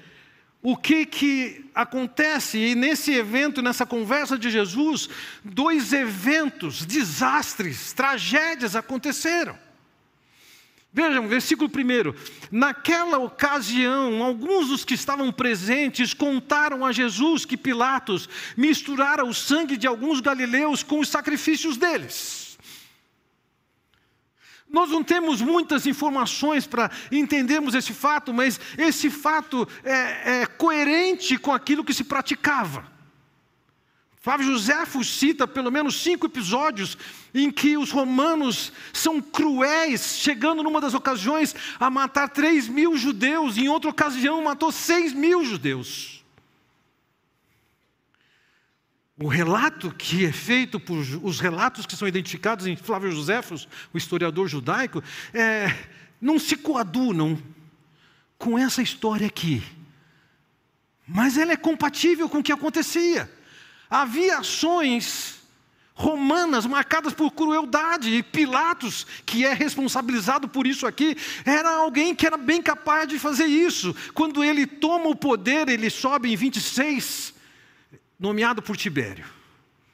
o 0.62 0.76
que, 0.76 1.06
que 1.06 1.70
acontece, 1.76 2.58
e 2.58 2.74
nesse 2.74 3.14
evento, 3.14 3.62
nessa 3.62 3.86
conversa 3.86 4.36
de 4.36 4.50
Jesus, 4.50 5.08
dois 5.44 5.94
eventos, 5.94 6.84
desastres, 6.84 7.94
tragédias 7.94 8.76
aconteceram. 8.76 9.65
Vejam, 10.96 11.28
versículo 11.28 11.70
1. 11.70 12.14
Naquela 12.50 13.18
ocasião, 13.18 14.24
alguns 14.24 14.70
dos 14.70 14.86
que 14.86 14.94
estavam 14.94 15.30
presentes 15.30 16.14
contaram 16.14 16.86
a 16.86 16.94
Jesus 16.94 17.44
que 17.44 17.58
Pilatos 17.58 18.30
misturara 18.56 19.26
o 19.26 19.34
sangue 19.34 19.76
de 19.76 19.86
alguns 19.86 20.22
galileus 20.22 20.84
com 20.84 21.02
os 21.02 21.10
sacrifícios 21.10 21.76
deles. 21.76 22.58
Nós 24.70 24.90
não 24.90 25.04
temos 25.04 25.42
muitas 25.42 25.86
informações 25.86 26.66
para 26.66 26.90
entendermos 27.12 27.76
esse 27.76 27.94
fato, 27.94 28.34
mas 28.34 28.58
esse 28.78 29.10
fato 29.10 29.68
é, 29.84 30.44
é 30.44 30.46
coerente 30.46 31.38
com 31.38 31.52
aquilo 31.52 31.84
que 31.84 31.94
se 31.94 32.06
praticava. 32.06 32.95
Flávio 34.26 34.48
Josefo 34.48 35.04
cita 35.04 35.48
pelo 35.48 35.72
menos 35.72 36.02
cinco 36.02 36.26
episódios 36.26 36.98
em 37.32 37.52
que 37.52 37.78
os 37.78 37.92
romanos 37.92 38.74
são 38.92 39.22
cruéis, 39.22 40.18
chegando 40.18 40.64
numa 40.64 40.82
das 40.82 40.96
ocasiões 40.96 41.54
a 41.80 41.92
matar 41.92 42.30
três 42.30 42.68
mil 42.68 42.98
judeus, 42.98 43.56
em 43.56 43.70
outra 43.70 43.92
ocasião 43.92 44.42
matou 44.42 44.72
seis 44.72 45.14
mil 45.14 45.46
judeus. 45.46 46.26
O 49.16 49.28
relato 49.28 49.94
que 49.96 50.26
é 50.26 50.32
feito 50.32 50.80
por 50.80 50.98
os 50.98 51.40
relatos 51.40 51.86
que 51.86 51.96
são 51.96 52.08
identificados 52.08 52.66
em 52.66 52.76
Flávio 52.76 53.12
Josefo, 53.12 53.54
o 53.94 53.98
historiador 54.00 54.48
judaico, 54.48 55.04
é, 55.36 55.68
não 56.20 56.40
se 56.40 56.58
coadunam 56.58 57.38
com 58.40 58.58
essa 58.58 58.82
história 58.82 59.28
aqui. 59.28 59.62
Mas 61.08 61.38
ela 61.38 61.52
é 61.52 61.58
compatível 61.58 62.28
com 62.28 62.40
o 62.40 62.44
que 62.44 62.52
acontecia. 62.52 63.35
Havia 63.90 64.40
ações 64.40 65.36
romanas 65.96 66.66
marcadas 66.66 67.14
por 67.14 67.32
crueldade, 67.32 68.10
e 68.10 68.22
Pilatos, 68.22 69.08
que 69.26 69.46
é 69.46 69.54
responsabilizado 69.54 70.48
por 70.48 70.68
isso 70.68 70.86
aqui, 70.86 71.16
era 71.46 71.78
alguém 71.78 72.14
que 72.14 72.28
era 72.28 72.36
bem 72.36 72.62
capaz 72.62 73.08
de 73.08 73.18
fazer 73.18 73.46
isso. 73.46 73.96
Quando 74.14 74.44
ele 74.44 74.68
toma 74.68 75.08
o 75.08 75.16
poder, 75.16 75.70
ele 75.70 75.90
sobe 75.90 76.32
em 76.32 76.36
26, 76.36 77.34
nomeado 78.20 78.62
por 78.62 78.76
Tibério. 78.76 79.26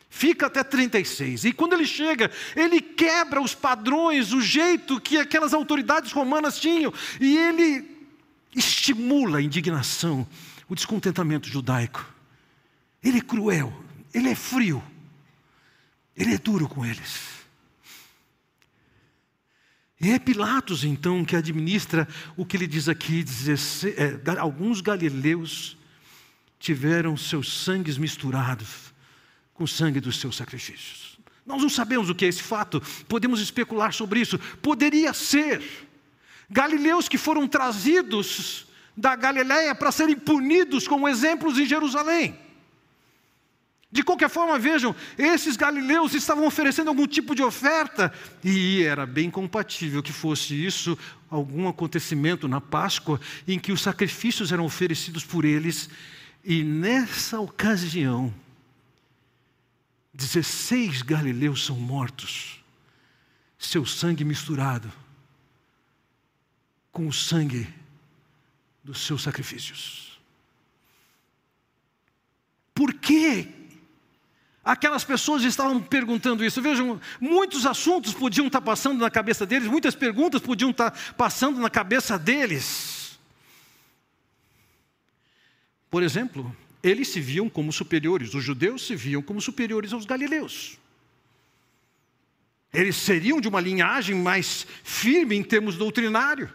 Fica 0.10 0.48
até 0.48 0.64
36. 0.64 1.46
E 1.46 1.54
quando 1.54 1.74
ele 1.74 1.86
chega, 1.86 2.30
ele 2.56 2.82
quebra 2.82 3.40
os 3.40 3.54
padrões, 3.54 4.34
o 4.34 4.42
jeito 4.42 5.00
que 5.00 5.18
aquelas 5.18 5.54
autoridades 5.54 6.12
romanas 6.12 6.60
tinham, 6.60 6.92
e 7.20 7.38
ele 7.38 7.86
estimula 8.56 9.38
a 9.38 9.42
indignação, 9.42 10.28
o 10.68 10.76
descontentamento 10.76 11.48
judaico. 11.48 12.11
Ele 13.04 13.18
é 13.18 13.22
cruel, 13.22 13.74
ele 14.14 14.30
é 14.30 14.36
frio, 14.36 14.84
ele 16.16 16.34
é 16.34 16.38
duro 16.38 16.68
com 16.68 16.86
eles. 16.86 17.42
E 20.00 20.10
é 20.10 20.18
Pilatos, 20.18 20.84
então, 20.84 21.24
que 21.24 21.36
administra 21.36 22.08
o 22.36 22.44
que 22.44 22.58
ele 22.58 22.66
diz 22.66 22.90
aqui: 22.90 23.24
16, 23.24 23.96
é, 23.98 24.40
alguns 24.40 24.82
galileus 24.82 25.78
tiveram 26.60 27.16
seus 27.16 27.64
sangues 27.64 27.98
misturados 27.98 28.94
com 29.54 29.64
o 29.64 29.68
sangue 29.68 30.00
dos 30.00 30.20
seus 30.20 30.36
sacrifícios. 30.36 31.20
Nós 31.46 31.62
não 31.62 31.70
sabemos 31.70 32.10
o 32.10 32.16
que 32.16 32.26
é 32.26 32.28
esse 32.28 32.42
fato, 32.42 32.82
podemos 33.08 33.42
especular 33.42 33.94
sobre 33.94 34.20
isso. 34.20 34.40
Poderia 34.62 35.14
ser 35.14 35.62
galileus 36.50 37.08
que 37.08 37.18
foram 37.18 37.48
trazidos 37.48 38.68
da 38.96 39.16
Galiléia 39.16 39.74
para 39.74 39.92
serem 39.92 40.16
punidos 40.16 40.88
como 40.88 41.08
exemplos 41.08 41.58
em 41.58 41.66
Jerusalém. 41.66 42.38
De 43.92 44.04
qualquer 44.04 44.30
forma, 44.30 44.58
vejam, 44.58 44.96
esses 45.18 45.58
galileus 45.58 46.14
estavam 46.14 46.48
oferecendo 46.48 46.88
algum 46.88 47.06
tipo 47.06 47.36
de 47.36 47.44
oferta, 47.44 48.14
e 48.42 48.84
era 48.84 49.06
bem 49.06 49.30
compatível 49.30 50.02
que 50.02 50.14
fosse 50.14 50.54
isso 50.56 50.98
algum 51.30 51.68
acontecimento 51.68 52.48
na 52.48 52.62
Páscoa 52.62 53.20
em 53.46 53.60
que 53.60 53.72
os 53.72 53.82
sacrifícios 53.82 54.54
eram 54.54 54.64
oferecidos 54.64 55.26
por 55.26 55.44
eles, 55.44 55.90
e 56.42 56.64
nessa 56.64 57.42
ocasião, 57.42 58.34
16 60.14 61.02
galileus 61.02 61.66
são 61.66 61.76
mortos, 61.76 62.64
seu 63.60 63.86
sangue 63.86 64.24
misturado 64.24 64.92
com 66.94 67.08
o 67.08 67.14
sangue 67.14 67.68
dos 68.82 69.06
seus 69.06 69.22
sacrifícios. 69.22 70.20
Por 72.74 72.94
que 72.94 73.61
Aquelas 74.64 75.04
pessoas 75.04 75.44
estavam 75.44 75.82
perguntando 75.82 76.46
isso. 76.46 76.62
Vejam, 76.62 77.02
muitos 77.20 77.66
assuntos 77.66 78.14
podiam 78.14 78.46
estar 78.46 78.62
passando 78.62 79.00
na 79.00 79.10
cabeça 79.10 79.46
deles, 79.46 79.68
muitas 79.68 79.96
perguntas 79.96 80.40
podiam 80.40 80.70
estar 80.70 80.92
passando 81.16 81.60
na 81.60 81.70
cabeça 81.70 82.18
deles. 82.18 83.20
Por 85.90 86.04
exemplo, 86.04 86.56
eles 86.84 87.08
se 87.08 87.20
viam 87.20 87.50
como 87.50 87.74
superiores, 87.74 88.36
os 88.36 88.44
judeus 88.44 88.86
se 88.86 88.96
viam 88.96 89.22
como 89.22 89.42
superiores 89.42 89.94
aos 89.94 90.06
galileus. 90.06 90.78
Eles 92.72 92.96
seriam 92.96 93.42
de 93.42 93.48
uma 93.48 93.60
linhagem 93.60 94.16
mais 94.16 94.66
firme 94.84 95.36
em 95.36 95.44
termos 95.44 95.76
doutrinário. 95.76 96.50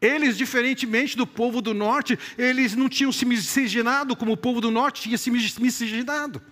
Eles, 0.00 0.38
diferentemente 0.38 1.16
do 1.18 1.26
povo 1.26 1.60
do 1.60 1.74
norte, 1.74 2.18
eles 2.38 2.74
não 2.74 2.88
tinham 2.88 3.12
se 3.12 3.26
miscigenado 3.26 4.16
como 4.16 4.32
o 4.32 4.36
povo 4.36 4.58
do 4.58 4.70
norte 4.70 5.02
tinha 5.02 5.18
se 5.18 5.30
miscigenado 5.30 6.42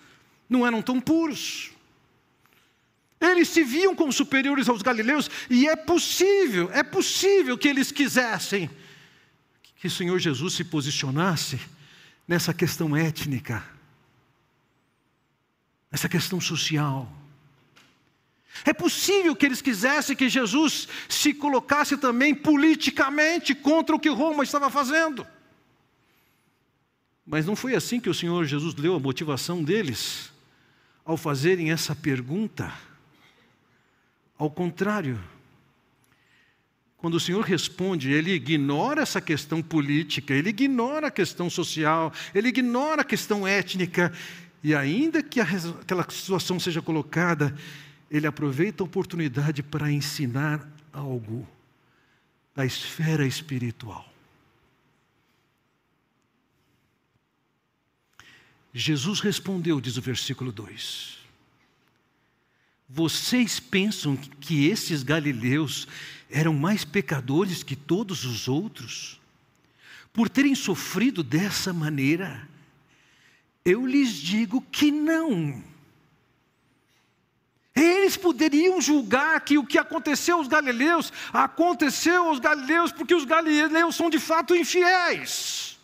não 0.49 0.67
eram 0.67 0.81
tão 0.81 1.01
puros. 1.01 1.71
Eles 3.21 3.49
se 3.49 3.65
viam 3.65 3.95
como 3.95 4.13
superiores 4.13 4.69
aos 4.69 4.81
galileus, 4.81 5.29
e 5.51 5.69
é 5.69 5.75
possível, 5.75 6.71
é 6.73 6.83
possível 6.83 7.59
que 7.59 7.69
eles 7.69 7.91
quisessem 7.91 8.71
que 9.77 9.87
o 9.87 9.91
Senhor 9.91 10.19
Jesus 10.19 10.55
se 10.55 10.65
posicionasse 10.65 11.59
nessa 12.27 12.53
questão 12.55 12.97
étnica, 12.97 13.65
nessa 15.91 16.09
questão 16.09 16.41
social. 16.41 17.11
É 18.65 18.73
possível 18.73 19.37
que 19.37 19.47
eles 19.47 19.63
quisessem 19.63 20.17
que 20.17 20.29
Jesus 20.29 20.89
se 21.09 21.33
colocasse 21.33 21.97
também 21.97 22.35
politicamente 22.35 23.55
contra 23.55 23.95
o 23.95 24.01
que 24.01 24.09
Roma 24.09 24.43
estava 24.43 24.69
fazendo. 24.71 25.27
Mas 27.25 27.47
não 27.47 27.55
foi 27.55 27.75
assim 27.75 28.01
que 28.01 28.09
o 28.09 28.15
Senhor 28.15 28.45
Jesus 28.47 28.75
leu 28.75 28.95
a 28.95 29.01
motivação 29.01 29.63
deles 29.63 30.33
ao 31.09 31.17
fazerem 31.17 31.71
essa 31.71 31.97
pergunta. 31.97 32.71
Ao 34.37 34.51
contrário, 34.51 35.19
quando 36.99 37.15
o 37.15 37.21
Senhor 37.21 37.43
responde, 37.43 38.13
ele 38.13 38.31
ignora 38.33 39.01
essa 39.01 39.19
questão 39.19 39.63
política, 39.63 40.35
ele 40.35 40.51
ignora 40.51 41.07
a 41.07 41.11
questão 41.11 41.49
social, 41.49 42.13
ele 42.35 42.49
ignora 42.49 43.01
a 43.01 43.05
questão 43.05 43.49
étnica, 43.49 44.13
e 44.63 44.75
ainda 44.75 45.23
que 45.23 45.41
aquela 45.41 46.05
situação 46.11 46.61
seja 46.61 46.83
colocada, 46.83 47.57
ele 48.11 48.27
aproveita 48.27 48.83
a 48.83 48.87
oportunidade 48.87 49.63
para 49.63 49.91
ensinar 49.91 50.69
algo 50.93 51.49
da 52.55 52.67
esfera 52.67 53.27
espiritual. 53.27 54.07
Jesus 58.73 59.21
respondeu, 59.21 59.81
diz 59.81 59.97
o 59.97 60.03
versículo 60.03 60.53
2: 60.53 61.19
Vocês 62.89 63.59
pensam 63.59 64.17
que 64.17 64.67
esses 64.69 65.03
galileus 65.03 65.89
eram 66.31 66.55
mais 66.55 66.85
pecadores 66.85 67.63
que 67.63 67.75
todos 67.75 68.25
os 68.25 68.49
outros? 68.49 69.21
Por 70.13 70.29
terem 70.29 70.55
sofrido 70.55 71.23
dessa 71.23 71.73
maneira? 71.73 72.49
Eu 73.65 73.87
lhes 73.87 74.15
digo 74.15 74.61
que 74.73 74.91
não. 74.91 75.63
Eles 77.75 78.17
poderiam 78.17 78.81
julgar 78.81 79.41
que 79.43 79.57
o 79.57 79.65
que 79.65 79.79
aconteceu 79.79 80.39
aos 80.39 80.49
galileus 80.49 81.13
aconteceu 81.33 82.27
aos 82.27 82.41
galileus 82.41 82.91
porque 82.91 83.15
os 83.15 83.25
galileus 83.25 83.95
são 83.95 84.11
de 84.11 84.19
fato 84.19 84.57
infiéis. 84.57 85.78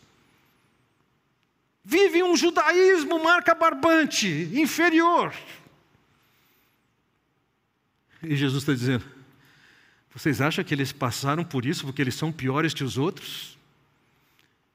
Vivem 1.84 2.22
um 2.22 2.34
judaísmo 2.34 3.22
marca 3.22 3.54
barbante, 3.54 4.26
inferior. 4.54 5.34
E 8.22 8.34
Jesus 8.34 8.62
está 8.62 8.72
dizendo: 8.72 9.04
vocês 10.14 10.40
acham 10.40 10.64
que 10.64 10.72
eles 10.72 10.92
passaram 10.92 11.44
por 11.44 11.66
isso 11.66 11.84
porque 11.84 12.00
eles 12.00 12.14
são 12.14 12.32
piores 12.32 12.72
que 12.72 12.84
os 12.84 12.96
outros? 12.96 13.58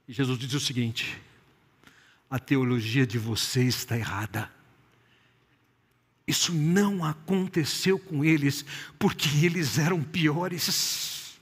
E 0.07 0.13
Jesus 0.13 0.37
diz 0.37 0.53
o 0.53 0.59
seguinte: 0.59 1.19
a 2.29 2.37
teologia 2.37 3.07
de 3.07 3.17
vocês 3.17 3.75
está 3.75 3.97
errada. 3.97 4.51
Isso 6.27 6.53
não 6.53 7.03
aconteceu 7.03 7.97
com 7.97 8.23
eles 8.23 8.63
porque 8.99 9.29
eles 9.43 9.79
eram 9.79 10.03
piores. 10.03 11.39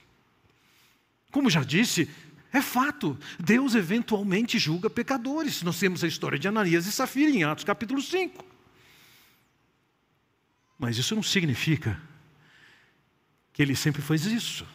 Como 1.30 1.50
já 1.50 1.62
disse, 1.62 2.08
é 2.52 2.62
fato, 2.62 3.18
Deus 3.38 3.74
eventualmente 3.74 4.58
julga 4.58 4.88
pecadores. 4.88 5.62
Nós 5.62 5.78
temos 5.78 6.02
a 6.02 6.08
história 6.08 6.38
de 6.38 6.48
Ananias 6.48 6.86
e 6.86 6.92
Safira 6.92 7.30
em 7.30 7.44
Atos 7.44 7.64
capítulo 7.64 8.00
5. 8.00 8.44
Mas 10.78 10.96
isso 10.96 11.14
não 11.14 11.22
significa 11.22 12.00
que 13.52 13.60
ele 13.60 13.76
sempre 13.76 14.00
faz 14.00 14.24
isso. 14.24 14.66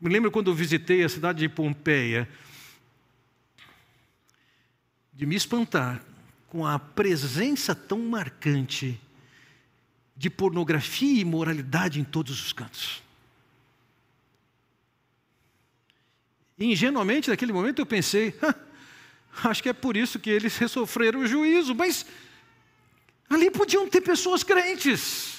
Me 0.00 0.08
lembro 0.08 0.30
quando 0.30 0.50
eu 0.50 0.54
visitei 0.54 1.02
a 1.02 1.08
cidade 1.08 1.40
de 1.40 1.48
Pompeia, 1.48 2.28
de 5.12 5.26
me 5.26 5.34
espantar 5.34 6.00
com 6.46 6.64
a 6.64 6.78
presença 6.78 7.74
tão 7.74 7.98
marcante 7.98 9.00
de 10.16 10.30
pornografia 10.30 11.12
e 11.12 11.20
imoralidade 11.20 12.00
em 12.00 12.04
todos 12.04 12.40
os 12.40 12.52
cantos. 12.52 13.02
E, 16.58 16.66
ingenuamente, 16.66 17.30
naquele 17.30 17.52
momento, 17.52 17.78
eu 17.78 17.86
pensei: 17.86 18.34
acho 19.44 19.62
que 19.62 19.68
é 19.68 19.72
por 19.72 19.96
isso 19.96 20.18
que 20.18 20.30
eles 20.30 20.58
sofreram 20.68 21.20
o 21.20 21.26
juízo, 21.26 21.74
mas 21.74 22.04
ali 23.30 23.50
podiam 23.50 23.88
ter 23.88 24.00
pessoas 24.00 24.42
crentes. 24.42 25.38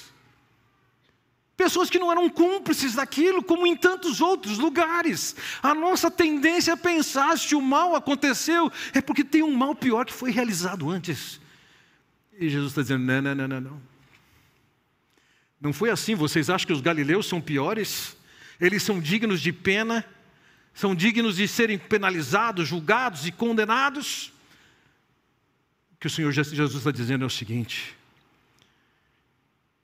Pessoas 1.56 1.90
que 1.90 1.98
não 1.98 2.10
eram 2.10 2.26
cúmplices 2.30 2.94
daquilo, 2.94 3.42
como 3.42 3.66
em 3.66 3.76
tantos 3.76 4.22
outros 4.22 4.56
lugares. 4.56 5.36
A 5.62 5.74
nossa 5.74 6.10
tendência 6.10 6.72
é 6.72 6.76
pensar: 6.76 7.38
se 7.38 7.54
o 7.54 7.60
mal 7.60 7.94
aconteceu, 7.94 8.72
é 8.94 9.02
porque 9.02 9.22
tem 9.22 9.42
um 9.42 9.54
mal 9.54 9.74
pior 9.74 10.06
que 10.06 10.12
foi 10.12 10.30
realizado 10.30 10.88
antes. 10.88 11.38
E 12.38 12.48
Jesus 12.48 12.70
está 12.70 12.80
dizendo: 12.80 13.04
não, 13.04 13.20
não, 13.20 13.34
não, 13.34 13.48
não, 13.48 13.60
não. 13.60 13.82
Não 15.60 15.72
foi 15.74 15.90
assim. 15.90 16.14
Vocês 16.14 16.48
acham 16.48 16.66
que 16.66 16.72
os 16.72 16.80
galileus 16.80 17.26
são 17.26 17.42
piores? 17.42 18.16
Eles 18.58 18.82
são 18.82 18.98
dignos 18.98 19.42
de 19.42 19.52
pena? 19.52 20.02
São 20.74 20.94
dignos 20.94 21.36
de 21.36 21.46
serem 21.46 21.78
penalizados, 21.78 22.68
julgados 22.68 23.26
e 23.26 23.32
condenados? 23.32 24.32
O 25.92 25.96
que 26.00 26.06
o 26.06 26.10
Senhor 26.10 26.32
Jesus 26.32 26.74
está 26.74 26.90
dizendo 26.90 27.24
é 27.24 27.26
o 27.26 27.30
seguinte: 27.30 27.96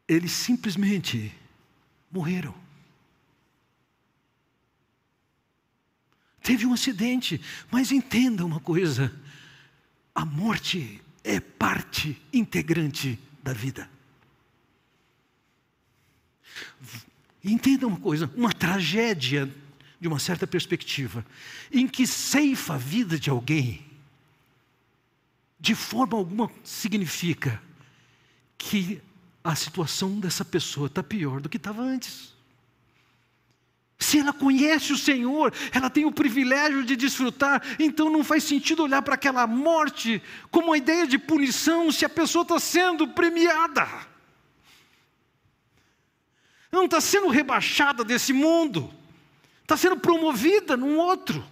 eles 0.09 0.33
simplesmente 0.33 1.33
morreram. 2.11 2.55
Teve 6.42 6.64
um 6.64 6.72
acidente, 6.72 7.40
mas 7.70 7.90
entenda 7.90 8.44
uma 8.44 8.61
coisa: 8.61 9.12
a 10.14 10.25
morte 10.25 11.03
é 11.25 11.40
parte 11.40 12.20
integrante 12.33 13.18
da 13.42 13.53
vida. 13.53 13.90
Entenda 17.42 17.87
uma 17.87 17.99
coisa: 17.99 18.31
uma 18.37 18.53
tragédia, 18.53 19.53
de 20.00 20.09
uma 20.09 20.18
certa 20.18 20.46
perspectiva, 20.46 21.24
em 21.72 21.87
que 21.88 22.06
ceifa 22.06 22.74
a 22.74 22.78
vida 22.78 23.18
de 23.18 23.30
alguém, 23.30 23.85
de 25.59 25.74
forma 25.74 26.16
alguma 26.16 26.50
significa 26.62 27.61
que 28.59 29.00
a 29.42 29.54
situação 29.54 30.18
dessa 30.20 30.44
pessoa 30.44 30.87
está 30.87 31.02
pior 31.02 31.40
do 31.40 31.48
que 31.48 31.56
estava 31.56 31.82
antes. 31.82 32.35
Se 33.98 34.18
ela 34.18 34.32
conhece 34.32 34.92
o 34.92 34.98
Senhor, 34.98 35.52
ela 35.72 35.88
tem 35.88 36.04
o 36.04 36.12
privilégio 36.12 36.85
de 36.85 36.96
desfrutar, 36.96 37.62
então 37.78 38.11
não 38.11 38.22
faz 38.22 38.44
sentido 38.44 38.82
olhar 38.82 39.00
para 39.00 39.14
aquela 39.14 39.46
morte 39.46 40.22
como 40.50 40.68
uma 40.68 40.78
ideia 40.78 41.06
de 41.06 41.18
punição 41.18 41.90
se 41.90 42.04
a 42.04 42.09
pessoa 42.09 42.42
está 42.42 42.61
sendo 42.61 43.09
premiada. 43.09 43.88
Não 46.70 46.85
está 46.85 47.00
sendo 47.00 47.28
rebaixada 47.28 48.04
desse 48.04 48.35
mundo, 48.35 48.92
está 49.66 49.76
sendo 49.76 49.98
promovida 49.98 50.76
num 50.76 50.96
outro. 50.96 51.44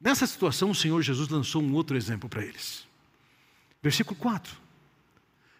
Nessa 0.00 0.26
situação, 0.26 0.70
o 0.70 0.74
Senhor 0.74 1.00
Jesus 1.00 1.28
lançou 1.28 1.62
um 1.62 1.72
outro 1.72 1.96
exemplo 1.96 2.28
para 2.28 2.44
eles. 2.44 2.86
Versículo 3.80 4.16
4. 4.16 4.54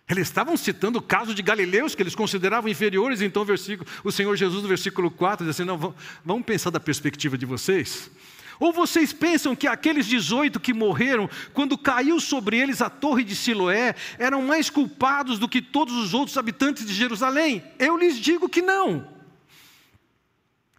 Eles 0.08 0.28
estavam 0.28 0.56
citando 0.56 0.98
o 0.98 1.02
caso 1.02 1.32
de 1.32 1.40
galileus 1.40 1.94
que 1.94 2.02
eles 2.02 2.14
consideravam 2.14 2.68
inferiores, 2.68 3.22
então 3.22 3.42
versículo, 3.44 3.88
o 4.02 4.12
Senhor 4.12 4.36
Jesus, 4.36 4.62
no 4.62 4.68
versículo 4.68 5.10
4, 5.10 5.46
diz 5.46 5.54
assim: 5.54 5.64
não, 5.64 5.94
vamos 6.22 6.44
pensar 6.44 6.70
da 6.70 6.80
perspectiva 6.80 7.38
de 7.38 7.46
vocês. 7.46 8.10
Ou 8.58 8.72
vocês 8.72 9.12
pensam 9.12 9.56
que 9.56 9.66
aqueles 9.66 10.06
18 10.06 10.60
que 10.60 10.72
morreram, 10.72 11.28
quando 11.52 11.76
caiu 11.76 12.20
sobre 12.20 12.58
eles 12.58 12.80
a 12.80 12.88
torre 12.88 13.24
de 13.24 13.34
Siloé, 13.34 13.94
eram 14.18 14.42
mais 14.42 14.70
culpados 14.70 15.38
do 15.38 15.48
que 15.48 15.60
todos 15.60 15.94
os 15.94 16.14
outros 16.14 16.36
habitantes 16.36 16.86
de 16.86 16.94
Jerusalém? 16.94 17.62
Eu 17.78 17.96
lhes 17.96 18.16
digo 18.16 18.48
que 18.48 18.62
não. 18.62 19.14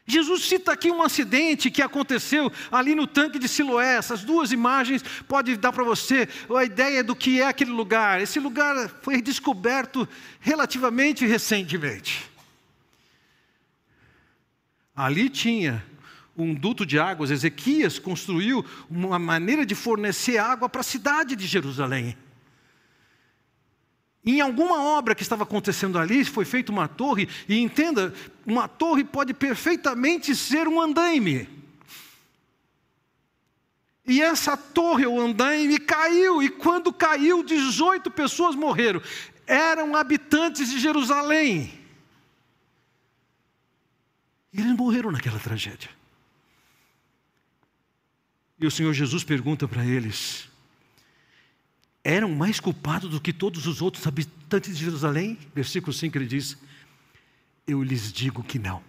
Jesus 0.08 0.46
cita 0.46 0.72
aqui 0.72 0.92
um 0.92 1.02
acidente 1.02 1.72
que 1.72 1.82
aconteceu 1.82 2.52
ali 2.72 2.94
no 2.94 3.08
tanque 3.08 3.40
de 3.40 3.48
Siloé. 3.48 3.98
Essas 3.98 4.24
duas 4.24 4.52
imagens 4.52 5.04
podem 5.28 5.56
dar 5.56 5.74
para 5.74 5.84
você 5.84 6.30
a 6.56 6.64
ideia 6.64 7.04
do 7.04 7.16
que 7.16 7.42
é 7.42 7.48
aquele 7.48 7.72
lugar. 7.72 8.22
Esse 8.22 8.40
lugar 8.40 8.88
foi 9.02 9.20
descoberto 9.20 10.08
relativamente 10.40 11.26
recentemente. 11.26 12.30
Ali 14.96 15.28
tinha 15.28 15.84
um 16.38 16.54
duto 16.54 16.86
de 16.86 17.00
águas. 17.00 17.32
Ezequias 17.32 18.00
construiu 18.00 18.66
uma 18.90 19.18
maneira 19.18 19.66
de 19.66 19.76
fornecer 19.76 20.38
água 20.38 20.68
para 20.68 20.82
a 20.82 20.84
cidade 20.84 21.36
de 21.36 21.48
Jerusalém. 21.48 22.18
Em 24.26 24.42
alguma 24.42 24.82
obra 24.82 25.14
que 25.14 25.22
estava 25.22 25.44
acontecendo 25.44 26.00
ali, 26.00 26.26
foi 26.26 26.46
feita 26.46 26.72
uma 26.72 26.88
torre, 26.88 27.30
e 27.48 27.60
entenda, 27.60 28.12
uma 28.46 28.68
torre 28.68 29.04
pode 29.04 29.36
perfeitamente 29.36 30.36
ser 30.36 30.68
um 30.68 30.82
andaime. 30.82 31.48
E 34.08 34.22
essa 34.22 34.58
torre, 34.58 35.06
o 35.06 35.20
andaime, 35.20 35.80
caiu, 35.80 36.42
e 36.42 36.50
quando 36.50 36.92
caiu, 36.92 37.44
18 37.44 38.10
pessoas 38.12 38.56
morreram. 38.56 39.02
Eram 39.46 39.96
habitantes 39.96 40.72
de 40.72 40.80
Jerusalém. 40.80 41.72
E 44.52 44.60
eles 44.60 44.74
morreram 44.74 45.12
naquela 45.12 45.40
tragédia. 45.40 45.90
E 48.60 48.66
o 48.66 48.72
Senhor 48.72 48.94
Jesus 48.94 49.24
pergunta 49.24 49.68
para 49.68 49.86
eles: 49.86 50.50
eram 52.06 52.30
mais 52.30 52.60
culpados 52.60 53.10
do 53.10 53.20
que 53.20 53.34
todos 53.34 53.66
os 53.66 53.82
outros 53.82 54.06
habitantes 54.06 54.78
de 54.78 54.86
Jerusalém? 54.86 55.40
Versículo 55.56 55.92
5 55.92 56.16
ele 56.16 56.28
diz: 56.28 56.56
Eu 57.66 57.82
lhes 57.82 58.14
digo 58.14 58.44
que 58.44 58.60
não. 58.60 58.84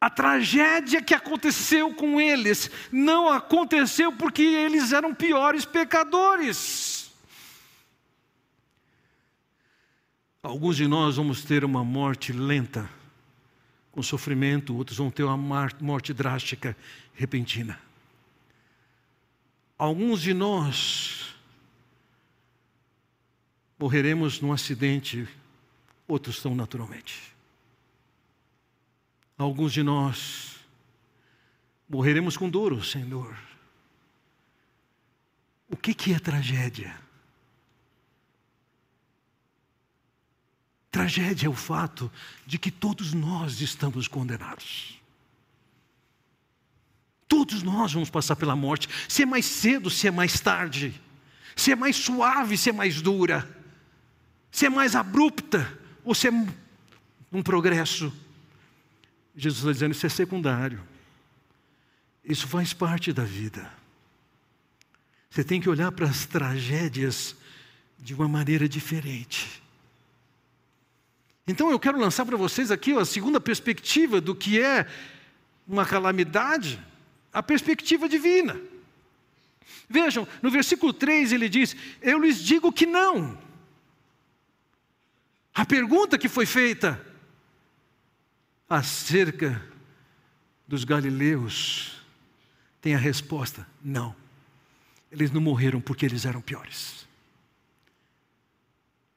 A 0.00 0.08
tragédia 0.08 1.02
que 1.02 1.12
aconteceu 1.12 1.94
com 1.94 2.18
eles 2.18 2.70
não 2.90 3.28
aconteceu 3.28 4.12
porque 4.12 4.42
eles 4.42 4.92
eram 4.92 5.14
piores 5.14 5.66
pecadores. 5.66 7.10
Alguns 10.42 10.76
de 10.76 10.86
nós 10.86 11.16
vamos 11.16 11.44
ter 11.44 11.64
uma 11.64 11.84
morte 11.84 12.32
lenta, 12.32 12.88
com 13.96 14.02
sofrimento, 14.02 14.76
outros 14.76 14.98
vão 14.98 15.10
ter 15.10 15.22
uma 15.22 15.38
morte 15.80 16.12
drástica, 16.12 16.76
repentina. 17.14 17.80
Alguns 19.78 20.20
de 20.20 20.34
nós 20.34 21.34
morreremos 23.78 24.38
num 24.38 24.52
acidente, 24.52 25.26
outros 26.06 26.42
tão 26.42 26.54
naturalmente. 26.54 27.34
Alguns 29.38 29.72
de 29.72 29.82
nós 29.82 30.56
morreremos 31.88 32.36
com 32.36 32.50
dor, 32.50 32.84
sem 32.84 33.02
dor. 33.02 33.34
O 35.70 35.76
que, 35.76 35.94
que 35.94 36.12
é 36.12 36.18
tragédia? 36.18 36.94
Tragédia 40.96 41.46
é 41.46 41.50
o 41.50 41.52
fato 41.52 42.10
de 42.46 42.58
que 42.58 42.70
todos 42.70 43.12
nós 43.12 43.60
estamos 43.60 44.08
condenados. 44.08 44.98
Todos 47.28 47.62
nós 47.62 47.92
vamos 47.92 48.08
passar 48.08 48.34
pela 48.34 48.56
morte, 48.56 48.88
se 49.06 49.22
é 49.22 49.26
mais 49.26 49.44
cedo, 49.44 49.90
se 49.90 50.08
é 50.08 50.10
mais 50.10 50.40
tarde, 50.40 50.98
se 51.54 51.70
é 51.70 51.76
mais 51.76 51.96
suave, 51.96 52.56
se 52.56 52.70
é 52.70 52.72
mais 52.72 53.02
dura, 53.02 53.46
se 54.50 54.64
é 54.64 54.70
mais 54.70 54.96
abrupta 54.96 55.70
ou 56.02 56.14
se 56.14 56.28
é 56.28 56.30
um 57.30 57.42
progresso. 57.42 58.10
Jesus 59.36 59.58
está 59.58 59.72
dizendo: 59.72 59.92
isso 59.92 60.06
é 60.06 60.08
secundário. 60.08 60.82
Isso 62.24 62.48
faz 62.48 62.72
parte 62.72 63.12
da 63.12 63.22
vida. 63.22 63.70
Você 65.28 65.44
tem 65.44 65.60
que 65.60 65.68
olhar 65.68 65.92
para 65.92 66.06
as 66.06 66.24
tragédias 66.24 67.36
de 67.98 68.14
uma 68.14 68.26
maneira 68.26 68.66
diferente. 68.66 69.65
Então 71.46 71.70
eu 71.70 71.78
quero 71.78 71.98
lançar 71.98 72.26
para 72.26 72.36
vocês 72.36 72.70
aqui 72.70 72.92
a 72.92 73.04
segunda 73.04 73.40
perspectiva 73.40 74.20
do 74.20 74.34
que 74.34 74.60
é 74.60 74.86
uma 75.66 75.86
calamidade, 75.86 76.82
a 77.32 77.42
perspectiva 77.42 78.08
divina. 78.08 78.60
Vejam, 79.88 80.26
no 80.42 80.50
versículo 80.50 80.92
3 80.92 81.32
ele 81.32 81.48
diz: 81.48 81.76
Eu 82.02 82.18
lhes 82.18 82.42
digo 82.42 82.72
que 82.72 82.86
não. 82.86 83.38
A 85.54 85.64
pergunta 85.64 86.18
que 86.18 86.28
foi 86.28 86.44
feita, 86.44 87.00
acerca 88.68 89.62
dos 90.66 90.84
galileus 90.84 92.02
tem 92.80 92.94
a 92.94 92.98
resposta: 92.98 93.66
não. 93.82 94.14
Eles 95.10 95.30
não 95.30 95.40
morreram 95.40 95.80
porque 95.80 96.04
eles 96.04 96.24
eram 96.24 96.40
piores. 96.40 97.05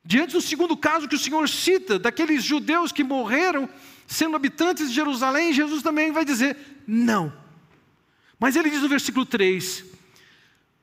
Diante 0.10 0.34
do 0.34 0.42
segundo 0.42 0.76
caso 0.76 1.08
que 1.08 1.14
o 1.14 1.20
Senhor 1.20 1.48
cita, 1.48 2.00
daqueles 2.00 2.44
judeus 2.44 2.92
que 2.92 3.04
morreram 3.04 3.70
sendo 4.08 4.36
habitantes 4.36 4.90
de 4.90 4.96
Jerusalém, 4.96 5.54
Jesus 5.54 5.84
também 5.84 6.12
vai 6.12 6.26
dizer: 6.26 6.58
não. 6.88 7.32
Mas 8.40 8.56
ele 8.56 8.72
diz 8.72 8.82
no 8.82 8.90
versículo 8.90 9.24
3: 9.24 9.86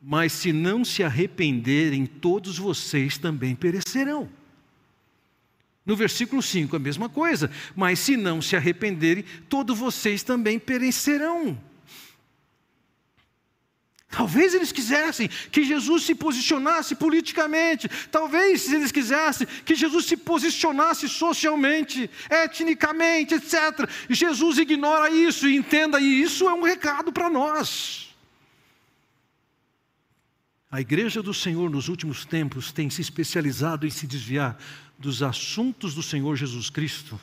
Mas 0.01 0.33
se 0.33 0.53
não 0.53 0.85
se 0.85 1.03
arrependerem, 1.03 2.07
todos 2.07 2.57
vocês 2.57 3.19
também 3.19 3.57
perecerão. 3.57 4.31
No 5.85 5.97
versículo 5.97 6.41
5, 6.41 6.77
a 6.77 6.79
mesma 6.79 7.09
coisa. 7.09 7.51
Mas 7.75 7.99
se 7.99 8.17
não 8.17 8.41
se 8.41 8.55
arrependerem, 8.55 9.25
todos 9.49 9.77
vocês 9.77 10.23
também 10.23 10.57
perecerão. 10.57 11.61
Talvez 14.17 14.55
eles 14.55 14.73
quisessem 14.73 15.29
que 15.53 15.63
Jesus 15.63 16.05
se 16.05 16.15
posicionasse 16.15 16.95
politicamente. 16.95 17.87
Talvez 18.11 18.73
eles 18.73 18.91
quisessem 18.91 19.47
que 19.63 19.75
Jesus 19.75 20.07
se 20.07 20.17
posicionasse 20.17 21.07
socialmente, 21.07 22.09
etnicamente, 22.31 23.35
etc. 23.35 23.87
E 24.09 24.15
Jesus 24.15 24.57
ignora 24.57 25.11
isso 25.11 25.47
e 25.47 25.55
entenda, 25.55 26.01
e 26.01 26.23
isso 26.23 26.49
é 26.49 26.55
um 26.55 26.63
recado 26.63 27.13
para 27.13 27.29
nós. 27.29 28.09
A 30.71 30.81
igreja 30.81 31.23
do 31.23 31.35
Senhor 31.35 31.69
nos 31.69 31.89
últimos 31.89 32.25
tempos 32.25 32.73
tem 32.73 32.89
se 32.89 33.03
especializado 33.03 33.87
em 33.87 33.91
se 33.91 34.07
desviar 34.07 34.57
dos 34.99 35.23
assuntos 35.23 35.95
do 35.95 36.03
Senhor 36.03 36.37
Jesus 36.37 36.71
Cristo 36.71 37.21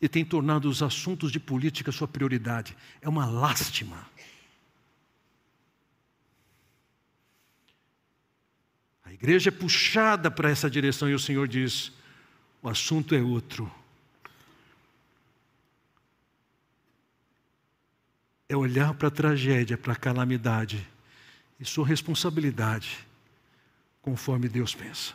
e 0.00 0.08
tem 0.08 0.24
tornado 0.24 0.70
os 0.70 0.82
assuntos 0.82 1.30
de 1.30 1.38
política 1.38 1.92
sua 1.92 2.08
prioridade. 2.08 2.74
É 3.02 3.10
uma 3.10 3.26
lástima. 3.26 4.08
Igreja 9.20 9.50
é 9.50 9.52
puxada 9.52 10.30
para 10.30 10.50
essa 10.50 10.70
direção 10.70 11.08
e 11.08 11.14
o 11.14 11.18
Senhor 11.18 11.46
diz: 11.46 11.92
o 12.62 12.68
assunto 12.68 13.14
é 13.14 13.20
outro. 13.20 13.70
É 18.48 18.56
olhar 18.56 18.94
para 18.94 19.08
a 19.08 19.10
tragédia, 19.10 19.78
para 19.78 19.92
a 19.92 19.96
calamidade 19.96 20.86
e 21.58 21.64
sua 21.64 21.86
responsabilidade, 21.86 23.06
conforme 24.02 24.48
Deus 24.48 24.74
pensa. 24.74 25.14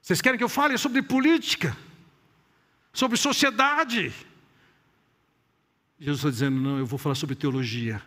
Vocês 0.00 0.20
querem 0.20 0.36
que 0.36 0.44
eu 0.44 0.48
fale 0.48 0.76
sobre 0.76 1.02
política? 1.02 1.76
Sobre 2.92 3.16
sociedade? 3.16 4.12
Jesus 5.98 6.18
está 6.18 6.30
dizendo: 6.30 6.60
não, 6.60 6.78
eu 6.78 6.86
vou 6.86 6.98
falar 6.98 7.14
sobre 7.14 7.34
teologia. 7.34 8.02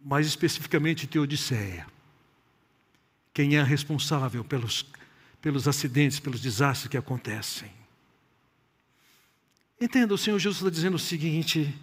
Mais 0.00 0.26
especificamente 0.26 1.06
teodiceia. 1.06 1.86
Quem 3.34 3.56
é 3.56 3.62
responsável 3.62 4.44
pelos, 4.44 4.84
pelos 5.40 5.66
acidentes, 5.66 6.20
pelos 6.20 6.40
desastres 6.40 6.88
que 6.88 6.96
acontecem? 6.96 7.70
Entenda, 9.80 10.14
o 10.14 10.18
Senhor 10.18 10.38
Jesus 10.38 10.58
está 10.58 10.70
dizendo 10.70 10.94
o 10.94 10.98
seguinte: 10.98 11.74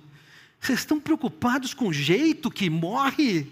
vocês 0.60 0.80
estão 0.80 1.00
preocupados 1.00 1.74
com 1.74 1.88
o 1.88 1.94
jeito 1.94 2.52
que 2.52 2.70
morre? 2.70 3.48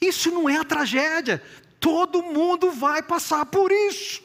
Isso 0.00 0.30
não 0.30 0.48
é 0.48 0.56
a 0.56 0.64
tragédia. 0.64 1.42
Todo 1.80 2.22
mundo 2.22 2.70
vai 2.70 3.02
passar 3.02 3.46
por 3.46 3.72
isso. 3.72 4.22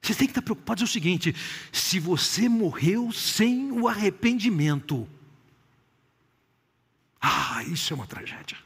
Vocês 0.00 0.16
têm 0.16 0.28
que 0.28 0.32
estar 0.32 0.42
preocupados 0.42 0.82
é 0.82 0.84
o 0.84 0.88
seguinte: 0.88 1.34
se 1.72 1.98
você 1.98 2.48
morreu 2.48 3.10
sem 3.10 3.72
o 3.72 3.88
arrependimento, 3.88 5.08
ah, 7.26 7.64
isso 7.64 7.92
é 7.92 7.96
uma 7.96 8.06
tragédia. 8.06 8.56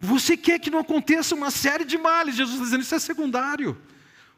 Você 0.00 0.36
quer 0.36 0.58
que 0.58 0.70
não 0.70 0.80
aconteça 0.80 1.34
uma 1.34 1.50
série 1.50 1.84
de 1.84 1.96
males, 1.96 2.34
Jesus 2.34 2.54
está 2.54 2.64
dizendo, 2.64 2.82
isso 2.82 2.94
é 2.94 2.98
secundário. 2.98 3.80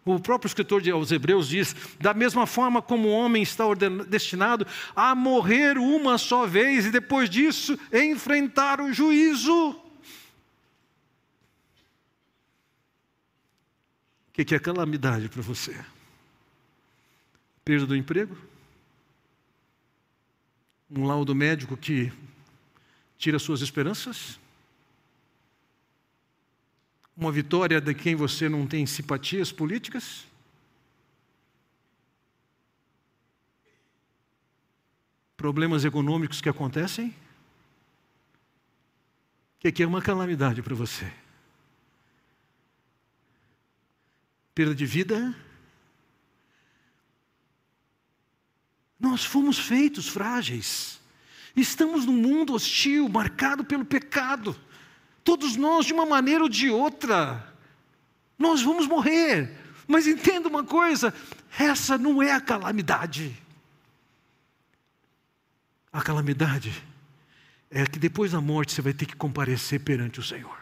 O 0.05 0.19
próprio 0.19 0.49
escritor 0.49 0.87
aos 0.91 1.13
Hebreus 1.13 1.49
diz: 1.49 1.75
da 1.99 2.13
mesma 2.13 2.47
forma 2.47 2.83
como 2.83 3.09
o 3.09 3.13
homem 3.13 3.43
está 3.43 3.65
destinado 4.09 4.67
a 4.95 5.15
morrer 5.15 5.79
uma 5.79 6.19
só 6.19 6.45
vez 6.45 6.87
e 6.87 6.91
depois 6.91 7.31
disso 7.31 7.79
enfrentar 7.93 8.81
o 8.81 8.93
juízo. 8.93 9.71
O 14.29 14.33
que 14.33 14.55
é 14.55 14.59
calamidade 14.59 15.29
para 15.29 15.41
você? 15.41 15.79
Perda 17.65 17.87
do 17.87 17.97
emprego? 17.97 18.37
Um 20.95 21.07
laudo 21.07 21.35
médico 21.35 21.75
que 21.75 22.13
tira 23.17 23.39
suas 23.39 23.63
esperanças? 23.63 24.39
Uma 27.17 27.33
vitória 27.33 27.81
de 27.81 27.95
quem 27.95 28.15
você 28.15 28.47
não 28.47 28.67
tem 28.67 28.85
simpatias 28.85 29.51
políticas? 29.51 30.27
Problemas 35.35 35.85
econômicos 35.87 36.43
que 36.43 36.49
acontecem? 36.49 37.15
O 39.65 39.73
que 39.73 39.83
é 39.83 39.87
uma 39.87 40.03
calamidade 40.03 40.61
para 40.61 40.75
você? 40.75 41.11
Perda 44.55 44.75
de 44.75 44.85
vida? 44.85 45.35
Nós 49.03 49.25
fomos 49.25 49.59
feitos 49.59 50.07
frágeis. 50.07 51.01
Estamos 51.57 52.07
num 52.07 52.17
mundo 52.17 52.55
hostil, 52.55 53.09
marcado 53.09 53.65
pelo 53.65 53.85
pecado. 53.85 54.57
Todos 55.25 55.57
nós, 55.57 55.87
de 55.87 55.93
uma 55.93 56.07
maneira 56.07 56.45
ou 56.45 56.49
de 56.49 56.71
outra, 56.71 57.53
nós 58.38 58.62
vamos 58.62 58.87
morrer. 58.87 59.59
Mas 59.88 60.07
entenda 60.07 60.49
uma 60.49 60.62
coisa: 60.62 61.12
essa 61.59 61.99
não 61.99 62.23
é 62.23 62.31
a 62.31 62.41
calamidade. 62.41 63.37
A 65.93 66.01
calamidade 66.01 66.73
é 67.73 67.85
que 67.85 67.99
depois 67.99 68.31
da 68.31 68.41
morte 68.41 68.73
você 68.73 68.81
vai 68.81 68.93
ter 68.93 69.07
que 69.07 69.17
comparecer 69.17 69.81
perante 69.81 70.21
o 70.21 70.23
Senhor. 70.23 70.62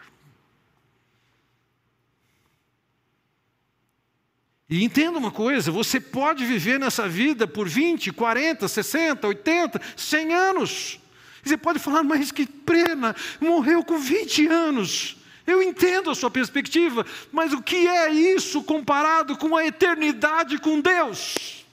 E 4.71 4.85
entenda 4.85 5.19
uma 5.19 5.31
coisa: 5.31 5.69
você 5.69 5.99
pode 5.99 6.45
viver 6.45 6.79
nessa 6.79 7.07
vida 7.07 7.45
por 7.45 7.67
20, 7.67 8.13
40, 8.13 8.69
60, 8.69 9.27
80, 9.27 9.81
100 9.97 10.33
anos. 10.33 10.99
Você 11.43 11.57
pode 11.57 11.77
falar, 11.77 12.03
mas 12.03 12.31
que 12.31 12.45
pena, 12.45 13.13
morreu 13.41 13.83
com 13.83 13.99
20 13.99 14.47
anos. 14.47 15.17
Eu 15.45 15.61
entendo 15.61 16.09
a 16.09 16.15
sua 16.15 16.31
perspectiva, 16.31 17.05
mas 17.33 17.51
o 17.51 17.61
que 17.61 17.85
é 17.85 18.09
isso 18.13 18.63
comparado 18.63 19.37
com 19.37 19.57
a 19.57 19.65
eternidade 19.65 20.57
com 20.57 20.79
Deus? 20.79 21.65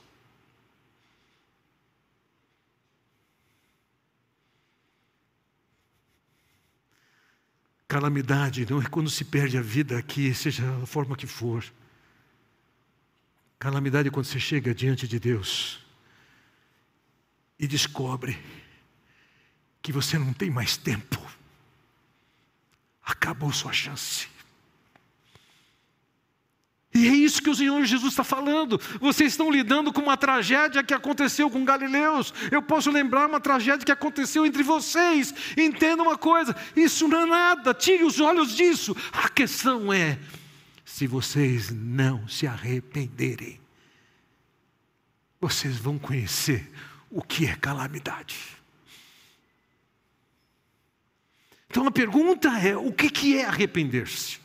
Calamidade 7.86 8.66
não 8.68 8.82
é 8.82 8.86
quando 8.86 9.08
se 9.08 9.24
perde 9.24 9.56
a 9.56 9.62
vida 9.62 9.96
aqui, 9.96 10.34
seja 10.34 10.64
a 10.82 10.86
forma 10.86 11.16
que 11.16 11.26
for. 11.26 11.64
Calamidade 13.58 14.08
é 14.08 14.10
quando 14.10 14.26
você 14.26 14.38
chega 14.38 14.74
diante 14.74 15.08
de 15.08 15.18
Deus 15.18 15.80
e 17.58 17.66
descobre 17.66 18.38
que 19.82 19.90
você 19.90 20.16
não 20.16 20.32
tem 20.32 20.48
mais 20.48 20.76
tempo. 20.76 21.20
Acabou 23.02 23.52
sua 23.52 23.72
chance. 23.72 24.28
E 26.94 27.06
é 27.06 27.12
isso 27.12 27.42
que 27.42 27.50
o 27.50 27.54
Senhor 27.54 27.84
Jesus 27.84 28.12
está 28.12 28.24
falando. 28.24 28.80
Vocês 29.00 29.32
estão 29.32 29.50
lidando 29.50 29.92
com 29.92 30.00
uma 30.00 30.16
tragédia 30.16 30.82
que 30.82 30.94
aconteceu 30.94 31.50
com 31.50 31.64
Galileus. 31.64 32.32
Eu 32.50 32.62
posso 32.62 32.90
lembrar 32.90 33.28
uma 33.28 33.40
tragédia 33.40 33.84
que 33.84 33.92
aconteceu 33.92 34.46
entre 34.46 34.62
vocês. 34.62 35.34
Entenda 35.56 36.02
uma 36.02 36.16
coisa: 36.16 36.56
isso 36.74 37.06
não 37.06 37.22
é 37.22 37.26
nada. 37.26 37.74
Tire 37.74 38.04
os 38.04 38.20
olhos 38.20 38.54
disso. 38.56 38.96
A 39.12 39.28
questão 39.28 39.92
é: 39.92 40.18
se 40.98 41.06
vocês 41.06 41.70
não 41.70 42.26
se 42.26 42.44
arrependerem, 42.44 43.60
vocês 45.40 45.76
vão 45.76 45.96
conhecer 45.96 46.68
o 47.08 47.22
que 47.22 47.46
é 47.46 47.54
calamidade. 47.54 48.36
Então 51.70 51.86
a 51.86 51.92
pergunta 51.92 52.48
é: 52.58 52.76
o 52.76 52.92
que 52.92 53.38
é 53.38 53.44
arrepender-se? 53.44 54.40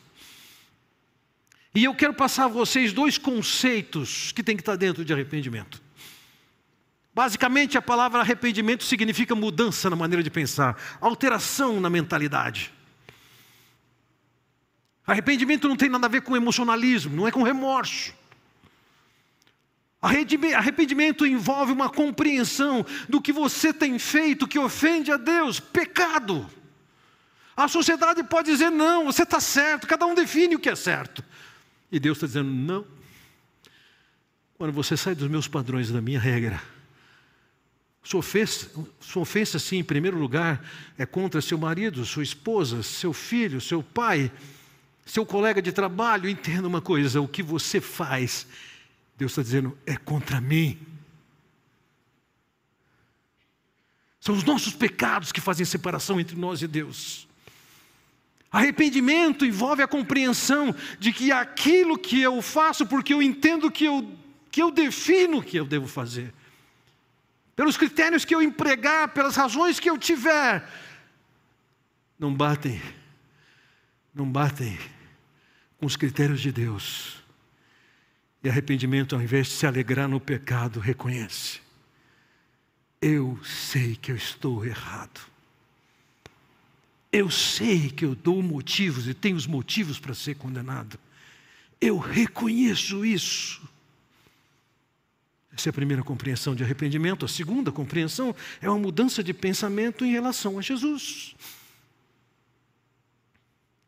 E 1.74 1.82
eu 1.82 1.92
quero 1.92 2.14
passar 2.14 2.44
a 2.44 2.48
vocês 2.48 2.92
dois 2.92 3.18
conceitos 3.18 4.30
que 4.30 4.44
tem 4.44 4.54
que 4.54 4.62
estar 4.62 4.76
dentro 4.76 5.04
de 5.04 5.12
arrependimento. 5.12 5.82
Basicamente, 7.12 7.76
a 7.76 7.82
palavra 7.82 8.20
arrependimento 8.20 8.84
significa 8.84 9.34
mudança 9.34 9.90
na 9.90 9.96
maneira 9.96 10.22
de 10.22 10.30
pensar, 10.30 10.80
alteração 11.00 11.80
na 11.80 11.90
mentalidade. 11.90 12.72
Arrependimento 15.06 15.68
não 15.68 15.76
tem 15.76 15.88
nada 15.88 16.06
a 16.06 16.10
ver 16.10 16.22
com 16.22 16.36
emocionalismo, 16.36 17.14
não 17.14 17.28
é 17.28 17.30
com 17.30 17.42
remorso. 17.42 18.14
Arrependimento 20.00 21.26
envolve 21.26 21.72
uma 21.72 21.88
compreensão 21.88 22.84
do 23.08 23.20
que 23.20 23.32
você 23.32 23.72
tem 23.72 23.98
feito 23.98 24.46
que 24.46 24.58
ofende 24.58 25.10
a 25.10 25.16
Deus, 25.16 25.60
pecado. 25.60 26.48
A 27.56 27.68
sociedade 27.68 28.22
pode 28.24 28.50
dizer 28.50 28.70
não, 28.70 29.06
você 29.06 29.22
está 29.22 29.40
certo, 29.40 29.86
cada 29.86 30.04
um 30.04 30.14
define 30.14 30.56
o 30.56 30.58
que 30.58 30.68
é 30.68 30.76
certo. 30.76 31.24
E 31.90 31.98
Deus 32.00 32.18
está 32.18 32.26
dizendo: 32.26 32.50
não. 32.50 32.84
Quando 34.58 34.72
você 34.72 34.96
sai 34.96 35.14
dos 35.14 35.28
meus 35.28 35.48
padrões, 35.48 35.90
da 35.90 36.00
minha 36.00 36.20
regra, 36.20 36.62
sua 38.02 38.20
ofensa, 38.20 38.70
sua 39.00 39.22
ofensa, 39.22 39.58
sim, 39.58 39.78
em 39.78 39.84
primeiro 39.84 40.18
lugar, 40.18 40.62
é 40.98 41.06
contra 41.06 41.40
seu 41.40 41.56
marido, 41.56 42.04
sua 42.04 42.22
esposa, 42.22 42.82
seu 42.82 43.12
filho, 43.12 43.60
seu 43.60 43.82
pai, 43.82 44.30
seu 45.04 45.26
colega 45.26 45.60
de 45.60 45.72
trabalho. 45.72 46.28
Entenda 46.28 46.66
uma 46.66 46.80
coisa: 46.80 47.20
o 47.20 47.28
que 47.28 47.42
você 47.42 47.80
faz, 47.80 48.46
Deus 49.16 49.32
está 49.32 49.42
dizendo, 49.42 49.76
é 49.86 49.96
contra 49.96 50.40
mim. 50.40 50.78
São 54.18 54.34
os 54.34 54.44
nossos 54.44 54.72
pecados 54.74 55.32
que 55.32 55.40
fazem 55.40 55.66
separação 55.66 56.18
entre 56.18 56.34
nós 56.34 56.62
e 56.62 56.66
Deus. 56.66 57.28
Arrependimento 58.50 59.44
envolve 59.44 59.82
a 59.82 59.88
compreensão 59.88 60.74
de 60.98 61.12
que 61.12 61.30
aquilo 61.30 61.98
que 61.98 62.22
eu 62.22 62.40
faço, 62.40 62.86
porque 62.86 63.12
eu 63.12 63.20
entendo 63.20 63.70
que 63.70 63.84
eu, 63.84 64.16
que 64.50 64.62
eu 64.62 64.70
defino 64.70 65.38
o 65.38 65.42
que 65.42 65.58
eu 65.58 65.66
devo 65.66 65.88
fazer, 65.88 66.32
pelos 67.54 67.76
critérios 67.76 68.24
que 68.24 68.34
eu 68.34 68.40
empregar, 68.40 69.08
pelas 69.08 69.36
razões 69.36 69.78
que 69.78 69.90
eu 69.90 69.98
tiver, 69.98 70.66
não 72.18 72.32
batem, 72.32 72.80
não 74.14 74.30
batem 74.30 74.78
com 75.78 75.86
os 75.86 75.96
critérios 75.96 76.40
de 76.40 76.52
Deus. 76.52 77.22
E 78.42 78.48
arrependimento, 78.48 79.14
ao 79.14 79.22
invés 79.22 79.46
de 79.46 79.54
se 79.54 79.66
alegrar 79.66 80.08
no 80.08 80.20
pecado, 80.20 80.80
reconhece: 80.80 81.60
eu 83.04 83.38
sei 83.44 83.96
que 83.96 84.10
eu 84.10 84.16
estou 84.16 84.64
errado. 84.64 85.20
Eu 87.12 87.30
sei 87.30 87.90
que 87.90 88.02
eu 88.02 88.14
dou 88.14 88.42
motivos 88.42 89.06
e 89.06 89.12
tenho 89.12 89.36
os 89.36 89.46
motivos 89.46 89.98
para 89.98 90.14
ser 90.14 90.36
condenado. 90.36 90.98
Eu 91.78 91.98
reconheço 91.98 93.04
isso. 93.04 93.62
Essa 95.54 95.68
é 95.68 95.70
a 95.70 95.74
primeira 95.74 96.02
compreensão 96.02 96.54
de 96.54 96.64
arrependimento. 96.64 97.26
A 97.26 97.28
segunda 97.28 97.70
compreensão 97.70 98.34
é 98.58 98.70
uma 98.70 98.78
mudança 98.78 99.22
de 99.22 99.34
pensamento 99.34 100.02
em 100.02 100.10
relação 100.10 100.58
a 100.58 100.62
Jesus. 100.62 101.36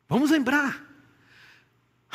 Vamos 0.06 0.30
lembrar. 0.30 0.85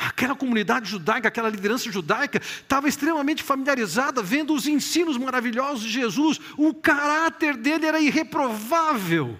Aquela 0.08 0.34
comunidade 0.34 0.88
judaica, 0.88 1.28
aquela 1.28 1.48
liderança 1.48 1.90
judaica, 1.90 2.40
estava 2.42 2.88
extremamente 2.88 3.42
familiarizada, 3.42 4.22
vendo 4.22 4.54
os 4.54 4.66
ensinos 4.66 5.16
maravilhosos 5.16 5.84
de 5.84 5.90
Jesus. 5.90 6.40
O 6.56 6.74
caráter 6.74 7.56
dele 7.56 7.86
era 7.86 8.00
irreprovável 8.00 9.38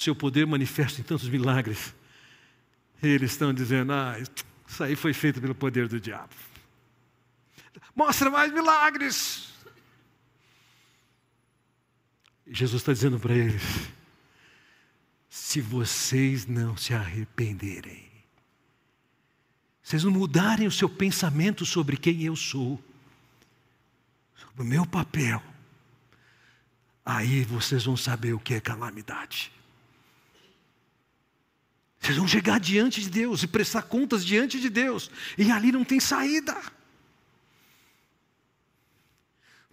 seu 0.00 0.16
poder 0.16 0.46
manifesta 0.46 1.00
em 1.00 1.04
tantos 1.04 1.28
milagres. 1.28 1.94
E 3.02 3.06
eles 3.06 3.32
estão 3.32 3.52
dizendo: 3.52 3.92
ah, 3.92 4.16
isso 4.66 4.82
aí 4.82 4.96
foi 4.96 5.12
feito 5.12 5.40
pelo 5.40 5.54
poder 5.54 5.88
do 5.88 6.00
diabo. 6.00 6.34
Mostra 7.94 8.30
mais 8.30 8.50
milagres. 8.52 9.50
E 12.46 12.54
Jesus 12.54 12.80
está 12.80 12.92
dizendo 12.92 13.20
para 13.20 13.34
eles: 13.34 13.62
se 15.28 15.60
vocês 15.60 16.46
não 16.46 16.76
se 16.76 16.94
arrependerem, 16.94 18.09
vocês 19.90 20.04
não 20.04 20.12
mudarem 20.12 20.68
o 20.68 20.70
seu 20.70 20.88
pensamento 20.88 21.66
sobre 21.66 21.96
quem 21.96 22.22
eu 22.22 22.36
sou, 22.36 22.80
sobre 24.36 24.62
o 24.62 24.64
meu 24.64 24.86
papel, 24.86 25.42
aí 27.04 27.42
vocês 27.42 27.86
vão 27.86 27.96
saber 27.96 28.32
o 28.32 28.38
que 28.38 28.54
é 28.54 28.60
calamidade. 28.60 29.50
Vocês 31.98 32.16
vão 32.16 32.28
chegar 32.28 32.60
diante 32.60 33.00
de 33.00 33.10
Deus 33.10 33.42
e 33.42 33.48
prestar 33.48 33.82
contas 33.82 34.24
diante 34.24 34.60
de 34.60 34.68
Deus, 34.70 35.10
e 35.36 35.50
ali 35.50 35.72
não 35.72 35.82
tem 35.82 35.98
saída. 35.98 36.56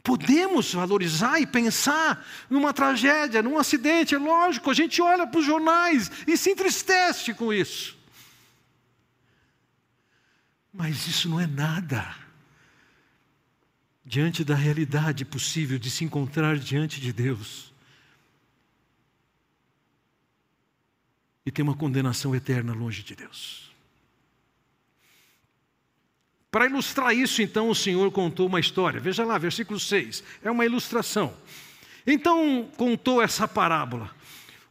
Podemos 0.01 0.73
valorizar 0.73 1.39
e 1.39 1.45
pensar 1.45 2.25
numa 2.49 2.73
tragédia, 2.73 3.43
num 3.43 3.60
acidente, 3.60 4.15
é 4.15 4.17
lógico, 4.17 4.71
a 4.71 4.73
gente 4.73 4.99
olha 4.99 5.27
para 5.27 5.39
os 5.39 5.45
jornais 5.45 6.12
e 6.25 6.36
se 6.36 6.49
entristece 6.49 7.36
com 7.36 7.53
isso. 7.53 7.96
Mas 10.78 11.08
isso 11.08 11.28
não 11.28 11.40
é 11.40 11.48
nada 11.48 12.16
diante 14.06 14.44
da 14.44 14.56
realidade 14.56 15.26
possível 15.26 15.78
de 15.78 15.92
se 15.92 16.06
encontrar 16.06 16.58
diante 16.58 17.02
de 17.02 17.12
Deus. 17.12 17.68
e 21.48 21.52
tem 21.52 21.63
uma 21.63 21.78
condenação 21.78 22.36
eterna 22.36 22.74
longe 22.74 23.02
de 23.02 23.16
Deus. 23.16 23.72
Para 26.52 26.66
ilustrar 26.66 27.16
isso, 27.16 27.42
então, 27.42 27.70
o 27.70 27.76
Senhor 27.76 28.12
contou 28.12 28.48
uma 28.48 28.60
história. 28.60 29.00
Veja 29.00 29.24
lá, 29.24 29.38
versículo 29.38 29.80
6. 29.80 30.26
É 30.44 30.52
uma 30.52 30.66
ilustração. 30.66 31.34
Então, 32.06 32.70
contou 32.76 33.22
essa 33.22 33.48
parábola. 33.48 34.13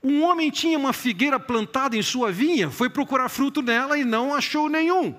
Um 0.02 0.22
homem 0.22 0.50
tinha 0.50 0.76
uma 0.76 0.92
figueira 0.92 1.40
plantada 1.40 1.96
em 1.96 2.02
sua 2.02 2.30
vinha, 2.30 2.70
foi 2.70 2.90
procurar 2.90 3.30
fruto 3.30 3.62
nela 3.62 3.96
e 3.96 4.04
não 4.04 4.34
achou 4.34 4.68
nenhum. 4.68 5.18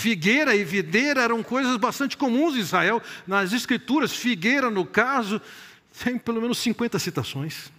Figueira 0.00 0.56
e 0.56 0.64
videira 0.64 1.20
eram 1.20 1.42
coisas 1.42 1.76
bastante 1.76 2.16
comuns 2.16 2.56
em 2.56 2.60
Israel. 2.60 3.02
Nas 3.26 3.52
Escrituras, 3.52 4.10
figueira, 4.10 4.70
no 4.70 4.86
caso, 4.86 5.42
tem 6.02 6.16
pelo 6.16 6.40
menos 6.40 6.56
50 6.56 6.98
citações. 6.98 7.70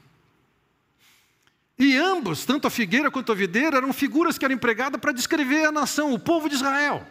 E 1.79 1.97
ambos, 1.97 2.45
tanto 2.45 2.67
a 2.67 2.69
figueira 2.69 3.09
quanto 3.09 3.31
a 3.31 3.35
videira, 3.35 3.77
eram 3.77 3.91
figuras 3.91 4.37
que 4.37 4.45
eram 4.45 4.53
empregadas 4.53 5.01
para 5.01 5.11
descrever 5.11 5.65
a 5.65 5.71
nação, 5.71 6.13
o 6.13 6.19
povo 6.19 6.47
de 6.47 6.53
Israel. 6.53 7.07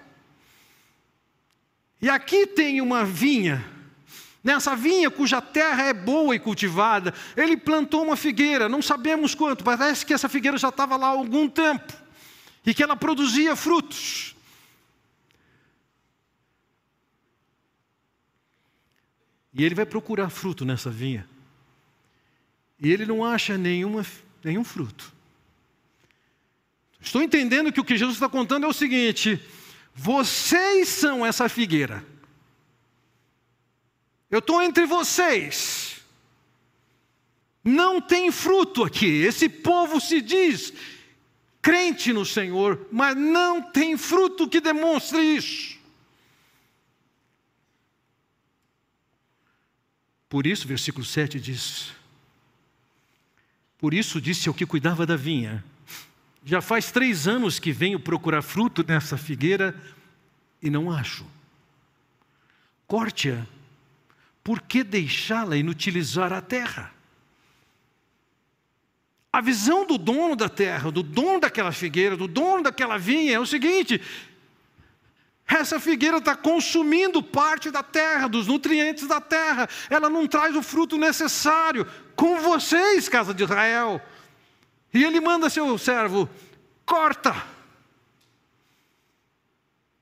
E 2.01 2.09
aqui 2.09 2.47
tem 2.47 2.81
uma 2.81 3.05
vinha, 3.05 3.67
nessa 4.45 4.77
vinha 4.77 5.11
cuja 5.11 5.41
terra 5.41 5.83
é 5.83 5.93
boa 5.93 6.37
e 6.37 6.39
cultivada, 6.39 7.13
ele 7.37 7.57
plantou 7.57 8.05
uma 8.05 8.15
figueira, 8.15 8.69
não 8.69 8.81
sabemos 8.81 9.35
quanto, 9.35 9.65
parece 9.65 10.07
que 10.07 10.15
essa 10.15 10.29
figueira 10.29 10.57
já 10.57 10.69
estava 10.69 10.97
lá 10.97 11.09
há 11.09 11.11
algum 11.11 11.49
tempo, 11.49 11.93
e 12.65 12.73
que 12.73 12.81
ela 12.81 12.95
produzia 12.95 13.57
frutos. 13.57 14.37
E 19.53 19.65
ele 19.65 19.75
vai 19.75 19.87
procurar 19.87 20.31
fruto 20.31 20.65
nessa 20.65 20.91
vinha. 20.91 21.29
E 22.79 22.91
ele 22.91 23.05
não 23.05 23.25
acha 23.25 23.59
nenhuma, 23.59 24.07
nenhum 24.43 24.65
fruto. 24.65 25.13
Estou 27.01 27.23
entendendo 27.23 27.73
que 27.73 27.81
o 27.81 27.85
que 27.85 27.97
Jesus 27.97 28.17
está 28.17 28.29
contando 28.29 28.67
é 28.67 28.69
o 28.69 28.73
seguinte: 28.73 29.41
vocês 29.95 30.89
são 30.89 31.25
essa 31.25 31.49
figueira. 31.49 32.05
Eu 34.31 34.39
estou 34.39 34.63
entre 34.63 34.87
vocês. 34.87 36.01
Não 37.65 38.01
tem 38.01 38.31
fruto 38.31 38.85
aqui. 38.85 39.23
Esse 39.23 39.49
povo 39.49 40.01
se 40.01 40.21
diz 40.21 40.73
crente 41.61 42.13
no 42.13 42.25
Senhor, 42.25 42.87
mas 42.91 43.17
não 43.17 43.61
tem 43.61 43.97
fruto 43.97 44.49
que 44.49 44.61
demonstre 44.61 45.21
isso. 45.21 45.79
Por 50.31 50.47
isso, 50.47 50.69
versículo 50.69 51.05
7 51.05 51.41
diz: 51.41 51.93
Por 53.77 53.93
isso 53.93 54.21
disse 54.21 54.49
ao 54.49 54.55
que 54.55 54.65
cuidava 54.65 55.05
da 55.05 55.17
vinha: 55.17 55.65
Já 56.45 56.63
faz 56.63 56.93
três 56.93 57.27
anos 57.27 57.59
que 57.59 57.73
venho 57.73 57.99
procurar 57.99 58.41
fruto 58.41 58.85
nessa 58.87 59.19
figueira 59.19 59.75
e 60.63 60.71
não 60.71 60.89
acho. 60.89 61.27
Corte-a, 62.87 63.45
por 64.45 64.63
que 64.63 64.85
deixá-la 64.85 65.57
inutilizar 65.57 66.33
a 66.33 66.41
terra? 66.41 66.95
A 69.33 69.41
visão 69.41 69.85
do 69.85 69.99
dono 69.99 70.37
da 70.37 70.49
terra, 70.49 70.93
do 70.93 71.03
dono 71.03 71.41
daquela 71.41 71.73
figueira, 71.73 72.17
do 72.17 72.29
dono 72.29 72.63
daquela 72.63 72.99
vinha 72.99 73.35
é 73.35 73.41
o 73.41 73.47
seguinte: 73.47 74.01
essa 75.51 75.81
figueira 75.81 76.19
está 76.19 76.37
consumindo 76.37 77.23
parte 77.23 77.71
da 77.71 77.83
terra, 77.83 78.29
dos 78.29 78.47
nutrientes 78.47 79.07
da 79.09 79.21
terra. 79.21 79.69
Ela 79.89 80.09
não 80.09 80.27
traz 80.27 80.55
o 80.55 80.63
fruto 80.63 80.97
necessário. 80.97 81.87
Com 82.15 82.39
vocês, 82.41 83.09
casa 83.09 83.35
de 83.35 83.43
Israel. 83.43 84.01
E 84.95 85.03
ele 85.03 85.21
manda 85.21 85.51
seu 85.51 85.77
servo: 85.77 86.29
corta. 86.87 87.35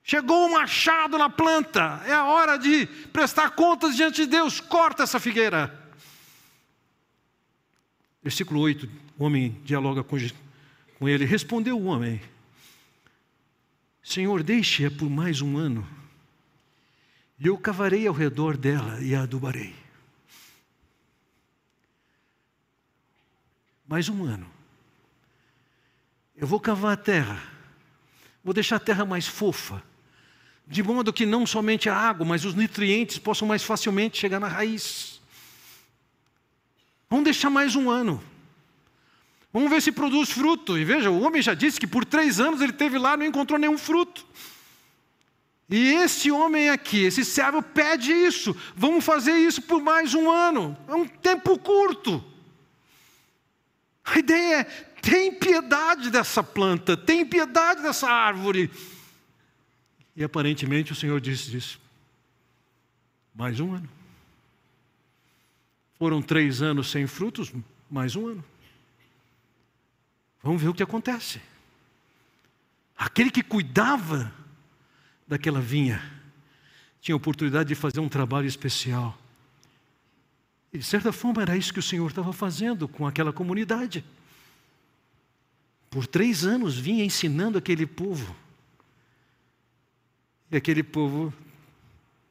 Chegou 0.02 0.46
o 0.46 0.52
machado 0.52 1.18
na 1.18 1.28
planta. 1.28 2.02
É 2.06 2.12
a 2.12 2.24
hora 2.24 2.56
de 2.56 2.86
prestar 3.12 3.50
contas 3.50 3.96
diante 3.96 4.24
de 4.24 4.26
Deus. 4.26 4.60
Corta 4.60 5.02
essa 5.02 5.20
figueira. 5.20 5.78
Versículo 8.22 8.60
8. 8.60 8.88
O 9.18 9.24
homem 9.24 9.60
dialoga 9.64 10.02
com 10.02 11.08
ele. 11.08 11.24
Respondeu 11.24 11.78
o 11.78 11.84
homem. 11.84 12.20
Senhor, 14.08 14.42
deixe-a 14.42 14.90
por 14.90 15.10
mais 15.10 15.42
um 15.42 15.58
ano, 15.58 15.86
e 17.38 17.46
eu 17.46 17.58
cavarei 17.58 18.06
ao 18.06 18.14
redor 18.14 18.56
dela 18.56 18.98
e 19.02 19.14
a 19.14 19.24
adubarei. 19.24 19.74
Mais 23.86 24.08
um 24.08 24.24
ano. 24.24 24.50
Eu 26.34 26.46
vou 26.46 26.58
cavar 26.58 26.94
a 26.94 26.96
terra, 26.96 27.38
vou 28.42 28.54
deixar 28.54 28.76
a 28.76 28.80
terra 28.80 29.04
mais 29.04 29.26
fofa, 29.26 29.82
de 30.66 30.82
modo 30.82 31.12
que 31.12 31.26
não 31.26 31.46
somente 31.46 31.90
a 31.90 31.94
água, 31.94 32.24
mas 32.24 32.46
os 32.46 32.54
nutrientes 32.54 33.18
possam 33.18 33.46
mais 33.46 33.62
facilmente 33.62 34.16
chegar 34.16 34.40
na 34.40 34.48
raiz. 34.48 35.20
Vamos 37.10 37.26
deixar 37.26 37.50
mais 37.50 37.76
um 37.76 37.90
ano. 37.90 38.24
Vamos 39.58 39.72
ver 39.72 39.82
se 39.82 39.90
produz 39.90 40.30
fruto. 40.30 40.78
E 40.78 40.84
veja, 40.84 41.10
o 41.10 41.20
homem 41.20 41.42
já 41.42 41.52
disse 41.52 41.80
que 41.80 41.86
por 41.88 42.04
três 42.04 42.38
anos 42.38 42.60
ele 42.60 42.72
teve 42.72 42.96
lá 42.96 43.14
e 43.14 43.16
não 43.16 43.26
encontrou 43.26 43.58
nenhum 43.58 43.76
fruto. 43.76 44.24
E 45.68 45.94
esse 45.94 46.30
homem 46.30 46.70
aqui, 46.70 47.02
esse 47.02 47.24
servo, 47.24 47.60
pede 47.60 48.12
isso. 48.12 48.56
Vamos 48.76 49.04
fazer 49.04 49.32
isso 49.32 49.60
por 49.62 49.82
mais 49.82 50.14
um 50.14 50.30
ano. 50.30 50.78
É 50.86 50.94
um 50.94 51.04
tempo 51.04 51.58
curto. 51.58 52.24
A 54.04 54.20
ideia 54.20 54.60
é: 54.60 54.64
tem 55.02 55.34
piedade 55.34 56.08
dessa 56.08 56.40
planta, 56.40 56.96
tem 56.96 57.26
piedade 57.26 57.82
dessa 57.82 58.08
árvore. 58.08 58.70
E 60.14 60.22
aparentemente 60.22 60.92
o 60.92 60.94
Senhor 60.94 61.20
disse 61.20 61.56
isso. 61.56 61.80
Mais 63.34 63.58
um 63.58 63.74
ano. 63.74 63.88
Foram 65.98 66.22
três 66.22 66.62
anos 66.62 66.92
sem 66.92 67.08
frutos, 67.08 67.52
mais 67.90 68.14
um 68.14 68.28
ano. 68.28 68.44
Vamos 70.42 70.62
ver 70.62 70.68
o 70.68 70.74
que 70.74 70.82
acontece. 70.82 71.40
Aquele 72.96 73.30
que 73.30 73.42
cuidava 73.42 74.32
daquela 75.26 75.60
vinha 75.60 76.02
tinha 77.00 77.14
a 77.14 77.16
oportunidade 77.16 77.68
de 77.68 77.74
fazer 77.74 78.00
um 78.00 78.08
trabalho 78.08 78.46
especial. 78.46 79.16
E 80.72 80.78
de 80.78 80.84
certa 80.84 81.12
forma 81.12 81.42
era 81.42 81.56
isso 81.56 81.72
que 81.72 81.78
o 81.78 81.82
Senhor 81.82 82.08
estava 82.08 82.32
fazendo 82.32 82.88
com 82.88 83.06
aquela 83.06 83.32
comunidade. 83.32 84.04
Por 85.88 86.06
três 86.06 86.44
anos 86.44 86.76
vinha 86.76 87.04
ensinando 87.04 87.56
aquele 87.56 87.86
povo. 87.86 88.36
E 90.50 90.56
aquele 90.56 90.82
povo 90.82 91.32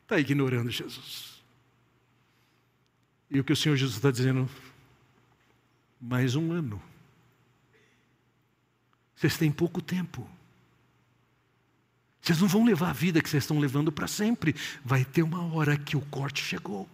está 0.03 0.19
ignorando 0.19 0.69
Jesus. 0.69 1.41
E 3.29 3.39
o 3.39 3.43
que 3.43 3.53
o 3.53 3.55
Senhor 3.55 3.75
Jesus 3.75 3.97
está 3.97 4.11
dizendo? 4.11 4.49
Mais 5.99 6.35
um 6.35 6.51
ano. 6.51 6.81
Vocês 9.17 9.35
têm 9.35 9.51
pouco 9.51 9.81
tempo. 9.81 10.29
Vocês 12.21 12.39
não 12.39 12.47
vão 12.47 12.63
levar 12.63 12.91
a 12.91 12.93
vida 12.93 13.21
que 13.21 13.27
vocês 13.27 13.43
estão 13.43 13.57
levando 13.57 13.91
para 13.91 14.07
sempre. 14.07 14.55
Vai 14.85 15.03
ter 15.03 15.23
uma 15.23 15.43
hora 15.53 15.75
que 15.75 15.97
o 15.97 16.01
corte 16.01 16.43
chegou. 16.43 16.87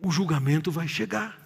O 0.00 0.10
julgamento 0.10 0.72
vai 0.72 0.88
chegar. 0.88 1.38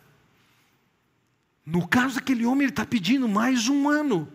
No 1.64 1.87
caso 1.87 2.14
daquele 2.14 2.47
homem, 2.47 2.62
ele 2.62 2.73
está 2.73 2.87
pedindo 2.87 3.29
mais 3.29 3.69
um 3.69 3.88
ano. 3.91 4.27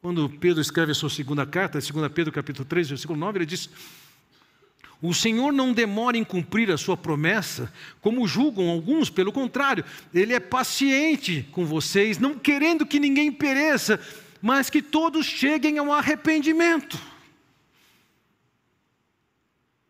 Quando 0.00 0.30
Pedro 0.30 0.60
escreve 0.60 0.92
a 0.92 0.94
sua 0.94 1.10
segunda 1.10 1.44
carta, 1.44 1.80
2 1.80 2.12
Pedro 2.12 2.32
capítulo 2.32 2.64
3, 2.64 2.90
versículo 2.90 3.18
9, 3.18 3.38
ele 3.38 3.46
diz: 3.46 3.68
o 5.00 5.14
Senhor 5.14 5.52
não 5.52 5.72
demora 5.72 6.16
em 6.16 6.24
cumprir 6.24 6.70
a 6.70 6.76
sua 6.76 6.96
promessa, 6.96 7.72
como 8.00 8.26
julgam 8.26 8.68
alguns, 8.68 9.08
pelo 9.08 9.32
contrário, 9.32 9.84
Ele 10.12 10.34
é 10.34 10.40
paciente 10.40 11.48
com 11.52 11.64
vocês, 11.64 12.18
não 12.18 12.36
querendo 12.36 12.84
que 12.84 12.98
ninguém 12.98 13.30
pereça, 13.30 14.00
mas 14.42 14.68
que 14.68 14.82
todos 14.82 15.24
cheguem 15.24 15.78
ao 15.78 15.92
arrependimento. 15.92 17.00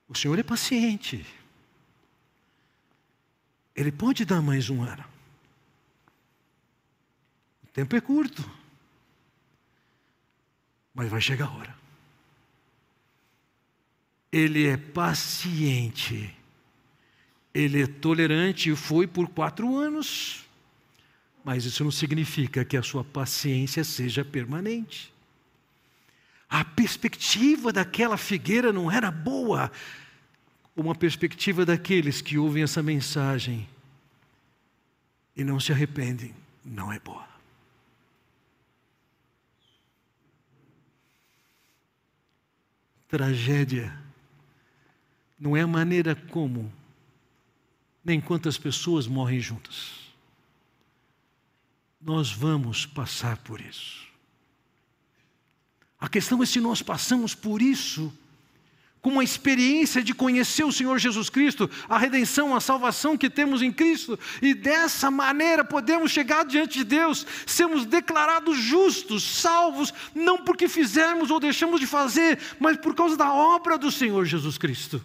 O 0.07 0.15
Senhor 0.15 0.39
é 0.39 0.43
paciente. 0.43 1.25
Ele 3.75 3.93
pode 3.93 4.25
dar 4.25 4.43
mais 4.43 4.69
um 4.69 4.83
ano. 4.83 5.05
O 7.63 7.67
tempo 7.69 7.97
é 7.97 8.01
curto, 8.01 8.49
mas 10.93 11.09
vai 11.09 11.21
chegar 11.21 11.47
a 11.47 11.51
hora. 11.53 11.78
Ele 14.31 14.67
é 14.67 14.77
paciente, 14.77 16.35
ele 17.55 17.83
é 17.83 17.87
tolerante 17.87 18.71
e 18.71 18.77
foi 18.77 19.07
por 19.07 19.29
quatro 19.29 19.77
anos. 19.77 20.45
Mas 21.45 21.65
isso 21.65 21.83
não 21.83 21.91
significa 21.91 22.65
que 22.65 22.77
a 22.77 22.83
sua 22.83 23.03
paciência 23.03 23.83
seja 23.83 24.25
permanente. 24.25 25.13
A 26.49 26.65
perspectiva 26.65 27.73
daquela 27.73 28.17
figueira 28.17 28.73
não 28.73 28.91
era 28.91 29.11
boa, 29.11 29.71
como 30.75 30.91
a 30.91 30.95
perspectiva 30.95 31.65
daqueles 31.65 32.21
que 32.21 32.39
ouvem 32.39 32.63
essa 32.63 32.83
mensagem 32.83 33.69
e 35.35 35.45
não 35.45 35.61
se 35.61 35.73
arrependem, 35.73 36.35
não 36.65 36.93
é 36.93 36.99
boa. 36.99 37.29
Tragédia 43.09 44.08
não 45.39 45.57
é 45.57 45.61
a 45.61 45.67
maneira 45.67 46.15
como, 46.15 46.73
nem 48.05 48.21
quantas 48.21 48.59
pessoas 48.59 49.07
morrem 49.07 49.41
juntas. 49.41 50.09
Nós 52.01 52.33
vamos 52.33 52.87
passar 52.87 53.37
por 53.39 53.61
isso. 53.61 54.07
A 56.01 56.09
questão 56.09 56.43
é 56.43 56.47
se 56.47 56.61
nós 56.61 56.81
passamos 56.81 57.35
por 57.35 57.61
isso 57.61 58.13
com 59.01 59.11
uma 59.11 59.23
experiência 59.23 60.03
de 60.03 60.13
conhecer 60.13 60.65
o 60.65 60.73
Senhor 60.73 60.99
Jesus 60.99 61.31
Cristo, 61.31 61.71
a 61.89 61.97
redenção, 61.97 62.55
a 62.55 62.61
salvação 62.61 63.17
que 63.17 63.31
temos 63.31 63.63
em 63.63 63.73
Cristo, 63.73 64.19
e 64.43 64.55
dessa 64.55 65.09
maneira 65.11 65.65
podemos 65.65 66.11
chegar 66.11 66.45
diante 66.45 66.79
de 66.79 66.85
Deus, 66.85 67.25
sermos 67.47 67.85
declarados 67.87 68.59
justos, 68.59 69.23
salvos, 69.23 69.95
não 70.15 70.39
porque 70.39 70.69
fizemos 70.69 71.31
ou 71.31 71.39
deixamos 71.39 71.81
de 71.81 71.87
fazer, 71.87 72.39
mas 72.59 72.77
por 72.77 72.95
causa 72.95 73.17
da 73.17 73.33
obra 73.33 73.79
do 73.79 73.91
Senhor 73.91 74.25
Jesus 74.25 74.59
Cristo. 74.59 75.03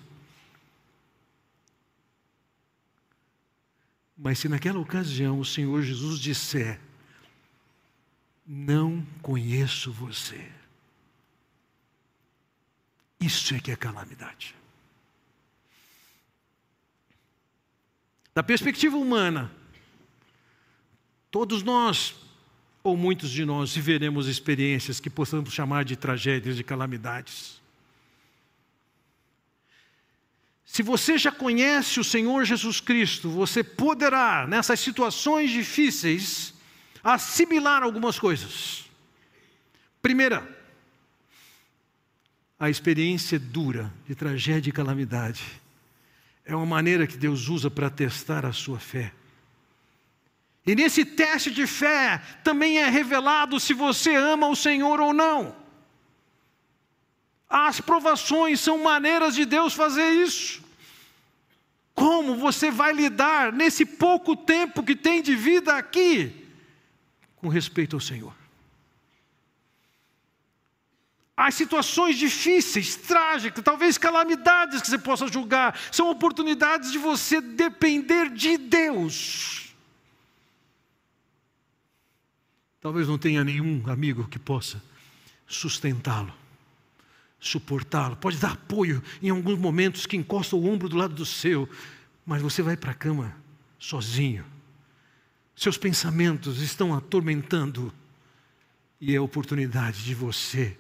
Mas 4.18 4.40
se 4.40 4.48
naquela 4.48 4.80
ocasião 4.80 5.40
o 5.40 5.46
Senhor 5.46 5.82
Jesus 5.82 6.20
disser: 6.20 6.80
Não 8.46 9.06
conheço 9.22 9.92
você, 9.92 10.52
isso 13.20 13.56
é 13.56 13.60
que 13.60 13.72
é 13.72 13.76
calamidade. 13.76 14.56
Da 18.34 18.42
perspectiva 18.42 18.98
humana, 18.98 19.52
todos 21.30 21.62
nós, 21.62 22.16
ou 22.84 22.98
muitos 22.98 23.30
de 23.30 23.46
nós, 23.46 23.74
viveremos 23.74 24.28
experiências 24.28 25.00
que 25.00 25.10
possamos 25.10 25.54
chamar 25.54 25.86
de 25.86 25.96
tragédias, 25.96 26.56
de 26.56 26.64
calamidades. 26.64 27.63
Se 30.74 30.82
você 30.82 31.20
já 31.20 31.32
conhece 31.32 32.00
o 32.00 32.04
Senhor 32.04 32.44
Jesus 32.46 32.82
Cristo, 32.82 33.30
você 33.30 33.64
poderá, 33.64 34.48
nessas 34.48 34.80
situações 34.80 35.52
difíceis, 35.52 36.52
assimilar 37.04 37.84
algumas 37.84 38.18
coisas. 38.18 38.86
Primeira, 40.02 40.44
a 42.60 42.72
experiência 42.72 43.38
dura 43.38 43.94
de 44.08 44.16
tragédia 44.16 44.72
e 44.72 44.74
calamidade 44.74 45.44
é 46.44 46.56
uma 46.56 46.66
maneira 46.66 47.06
que 47.06 47.18
Deus 47.18 47.50
usa 47.50 47.70
para 47.70 47.92
testar 47.92 48.44
a 48.44 48.52
sua 48.52 48.80
fé. 48.80 49.14
E 50.66 50.74
nesse 50.74 51.06
teste 51.06 51.52
de 51.52 51.68
fé 51.68 52.20
também 52.44 52.80
é 52.80 52.90
revelado 52.90 53.60
se 53.60 53.76
você 53.76 54.16
ama 54.16 54.48
o 54.48 54.56
Senhor 54.56 55.00
ou 55.00 55.14
não. 55.14 55.56
As 57.56 57.80
provações 57.80 58.60
são 58.60 58.80
maneiras 58.80 59.36
de 59.36 59.46
Deus 59.46 59.76
fazer 59.76 60.10
isso. 60.10 60.64
Como 61.94 62.36
você 62.36 62.72
vai 62.72 62.92
lidar 62.92 63.54
nesse 63.54 63.86
pouco 63.86 64.36
tempo 64.36 64.82
que 64.82 64.96
tem 64.96 65.22
de 65.22 65.36
vida 65.36 65.78
aqui 65.78 66.48
com 67.36 67.48
respeito 67.48 67.96
ao 67.96 68.00
Senhor? 68.00 68.34
As 71.38 71.54
situações 71.54 72.18
difíceis, 72.18 72.96
trágicas, 72.96 73.64
talvez 73.64 74.00
calamidades 74.00 74.82
que 74.82 74.88
você 74.88 74.98
possa 74.98 75.28
julgar, 75.28 75.80
são 75.92 76.10
oportunidades 76.10 76.92
de 76.92 76.98
você 76.98 77.40
depender 77.40 78.32
de 78.32 78.58
Deus. 78.58 79.76
Talvez 82.82 83.08
não 83.08 83.20
tenha 83.20 83.44
nenhum 83.44 83.84
amigo 83.88 84.28
que 84.28 84.40
possa 84.40 84.82
sustentá-lo, 85.48 86.34
suportá-lo, 87.48 88.16
pode 88.16 88.38
dar 88.38 88.54
apoio 88.54 89.04
em 89.22 89.30
alguns 89.30 89.60
momentos 89.60 90.06
que 90.06 90.16
encosta 90.16 90.56
o 90.56 90.66
ombro 90.66 90.88
do 90.88 90.98
lado 90.98 91.14
do 91.14 91.26
seu, 91.26 91.70
mas 92.26 92.42
você 92.42 92.62
vai 92.62 92.78
para 92.78 92.92
a 92.92 92.96
cama 92.96 93.36
sozinho. 93.78 94.46
Seus 95.56 95.78
pensamentos 95.78 96.62
estão 96.62 96.96
atormentando 96.96 97.94
e 99.00 99.14
é 99.14 99.18
a 99.18 99.22
oportunidade 99.22 100.04
de 100.04 100.16
você 100.16 100.78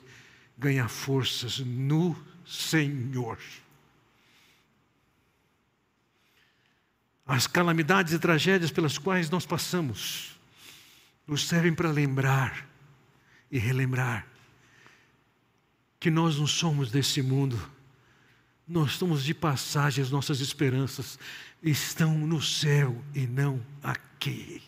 ganhar 0.57 0.87
forças 0.87 1.59
no 1.59 2.15
Senhor. 2.45 3.37
As 7.25 7.45
calamidades 7.45 8.13
e 8.13 8.19
tragédias 8.19 8.71
pelas 8.71 8.97
quais 8.97 9.29
nós 9.29 9.45
passamos 9.45 10.39
nos 11.27 11.47
servem 11.47 11.73
para 11.73 11.91
lembrar 11.91 12.67
e 13.51 13.57
relembrar 13.57 14.32
que 16.03 16.11
nós 16.11 16.37
não 16.37 16.45
somos 16.45 16.91
desse 16.91 17.21
mundo, 17.21 17.57
nós 18.67 18.91
estamos 18.91 19.23
de 19.23 19.33
passagem, 19.33 20.03
as 20.03 20.11
nossas 20.11 20.41
esperanças 20.41 21.17
estão 21.63 22.17
no 22.17 22.41
céu 22.41 23.01
e 23.15 23.25
não 23.25 23.65
aqui. 23.81 24.61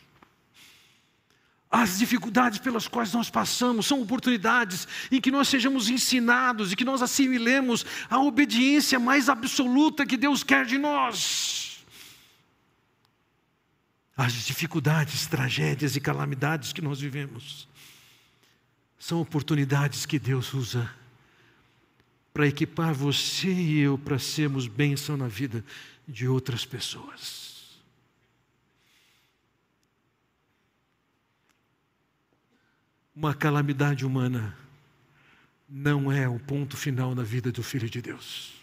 As 1.70 1.98
dificuldades 1.98 2.60
pelas 2.60 2.88
quais 2.88 3.12
nós 3.12 3.30
passamos 3.30 3.86
são 3.86 4.02
oportunidades 4.02 4.88
em 5.12 5.20
que 5.20 5.30
nós 5.30 5.50
sejamos 5.50 5.90
ensinados 5.90 6.72
e 6.72 6.76
que 6.78 6.86
nós 6.86 7.02
assimilemos 7.02 7.86
a 8.10 8.18
obediência 8.18 8.98
mais 8.98 9.28
absoluta 9.28 10.06
que 10.06 10.16
Deus 10.16 10.42
quer 10.42 10.66
de 10.66 10.78
nós. 10.78 11.84
As 14.16 14.32
dificuldades, 14.32 15.28
tragédias 15.28 15.98
e 15.98 16.00
calamidades 16.00 16.72
que 16.72 16.82
nós 16.82 17.02
vivemos 17.02 17.68
são 18.98 19.20
oportunidades 19.20 20.06
que 20.06 20.18
Deus 20.18 20.54
usa 20.54 20.90
para 22.36 22.46
equipar 22.46 22.94
você 22.94 23.52
e 23.52 23.80
eu 23.80 23.98
para 23.98 24.20
sermos 24.20 24.68
bênção 24.68 25.18
na 25.18 25.28
vida 25.28 25.66
de 26.08 26.28
outras 26.28 26.64
pessoas. 26.64 27.46
uma 33.16 33.34
calamidade 33.34 34.06
humana 34.06 34.56
não 35.70 36.12
é 36.12 36.28
o 36.28 36.38
ponto 36.38 36.76
final 36.76 37.16
na 37.16 37.24
vida 37.24 37.52
do 37.52 37.64
Filho 37.64 37.90
de 37.90 38.02
Deus. 38.02 38.54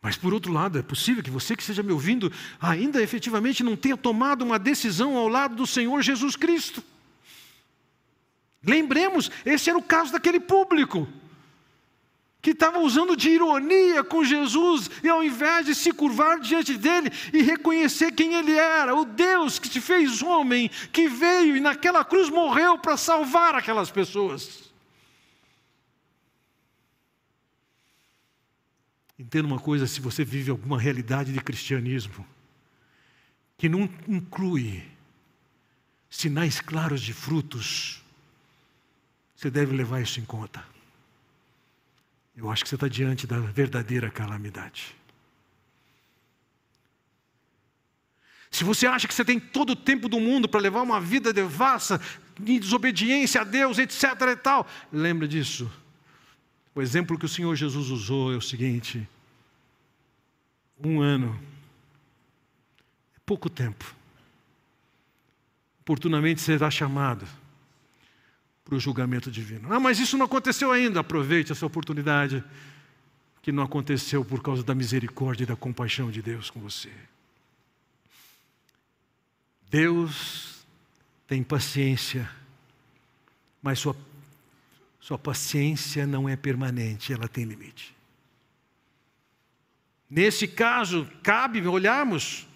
Mas, 0.00 0.16
por 0.16 0.32
outro 0.32 0.52
lado, 0.52 0.78
é 0.78 0.82
possível 0.82 1.22
que 1.22 1.30
você 1.30 1.56
que 1.56 1.62
esteja 1.62 1.82
me 1.82 1.90
ouvindo 1.90 2.32
ainda 2.60 3.02
efetivamente 3.02 3.64
não 3.64 3.76
tenha 3.76 3.96
tomado 3.96 4.42
uma 4.44 4.58
decisão 4.58 5.16
ao 5.16 5.26
lado 5.26 5.56
do 5.56 5.66
Senhor 5.66 6.00
Jesus 6.00 6.36
Cristo. 6.36 6.82
Lembremos, 8.66 9.30
esse 9.44 9.70
era 9.70 9.78
o 9.78 9.82
caso 9.82 10.12
daquele 10.12 10.40
público 10.40 11.08
que 12.42 12.50
estava 12.50 12.78
usando 12.78 13.16
de 13.16 13.30
ironia 13.30 14.04
com 14.04 14.24
Jesus, 14.24 14.88
e 15.02 15.08
ao 15.08 15.22
invés 15.22 15.66
de 15.66 15.74
se 15.74 15.90
curvar 15.92 16.38
diante 16.38 16.76
dele 16.76 17.10
e 17.32 17.42
reconhecer 17.42 18.12
quem 18.12 18.34
ele 18.34 18.52
era, 18.52 18.94
o 18.94 19.04
Deus 19.04 19.58
que 19.58 19.68
te 19.68 19.80
fez 19.80 20.22
homem, 20.22 20.68
que 20.92 21.08
veio 21.08 21.56
e 21.56 21.60
naquela 21.60 22.04
cruz 22.04 22.28
morreu 22.28 22.78
para 22.78 22.96
salvar 22.96 23.56
aquelas 23.56 23.90
pessoas. 23.90 24.70
Entenda 29.18 29.48
uma 29.48 29.58
coisa: 29.58 29.86
se 29.88 30.00
você 30.00 30.24
vive 30.24 30.50
alguma 30.50 30.78
realidade 30.78 31.32
de 31.32 31.40
cristianismo 31.40 32.24
que 33.58 33.68
não 33.68 33.88
inclui 34.06 34.84
sinais 36.08 36.60
claros 36.60 37.00
de 37.00 37.12
frutos, 37.12 38.05
você 39.36 39.50
deve 39.50 39.76
levar 39.76 40.00
isso 40.00 40.18
em 40.18 40.24
conta. 40.24 40.64
Eu 42.34 42.50
acho 42.50 42.62
que 42.62 42.68
você 42.68 42.74
está 42.74 42.88
diante 42.88 43.26
da 43.26 43.38
verdadeira 43.38 44.10
calamidade. 44.10 44.96
Se 48.50 48.64
você 48.64 48.86
acha 48.86 49.06
que 49.06 49.12
você 49.12 49.24
tem 49.24 49.38
todo 49.38 49.70
o 49.70 49.76
tempo 49.76 50.08
do 50.08 50.18
mundo 50.18 50.48
para 50.48 50.60
levar 50.60 50.80
uma 50.80 51.00
vida 51.00 51.32
devassa, 51.32 52.00
de 52.40 52.58
desobediência 52.58 53.42
a 53.42 53.44
Deus, 53.44 53.78
etc. 53.78 54.04
e 54.32 54.36
tal, 54.36 54.66
lembra 54.90 55.28
disso. 55.28 55.70
O 56.74 56.80
exemplo 56.80 57.18
que 57.18 57.26
o 57.26 57.28
Senhor 57.28 57.54
Jesus 57.54 57.90
usou 57.90 58.32
é 58.32 58.36
o 58.36 58.40
seguinte: 58.40 59.06
um 60.82 61.00
ano, 61.02 61.38
é 63.14 63.20
pouco 63.26 63.50
tempo. 63.50 63.94
Oportunamente 65.80 66.40
será 66.40 66.70
chamado 66.70 67.26
para 68.66 68.74
o 68.74 68.80
julgamento 68.80 69.30
divino. 69.30 69.72
Ah, 69.72 69.78
mas 69.78 70.00
isso 70.00 70.18
não 70.18 70.26
aconteceu 70.26 70.72
ainda. 70.72 70.98
Aproveite 70.98 71.52
essa 71.52 71.64
oportunidade 71.64 72.42
que 73.40 73.52
não 73.52 73.62
aconteceu 73.62 74.24
por 74.24 74.42
causa 74.42 74.64
da 74.64 74.74
misericórdia 74.74 75.44
e 75.44 75.46
da 75.46 75.54
compaixão 75.54 76.10
de 76.10 76.20
Deus 76.20 76.50
com 76.50 76.58
você. 76.58 76.90
Deus 79.70 80.66
tem 81.28 81.44
paciência, 81.44 82.28
mas 83.62 83.78
sua, 83.78 83.96
sua 85.00 85.16
paciência 85.16 86.04
não 86.04 86.28
é 86.28 86.34
permanente, 86.34 87.12
ela 87.12 87.28
tem 87.28 87.44
limite. 87.44 87.94
Nesse 90.10 90.48
caso, 90.48 91.08
cabe 91.22 91.64
olharmos 91.66 92.48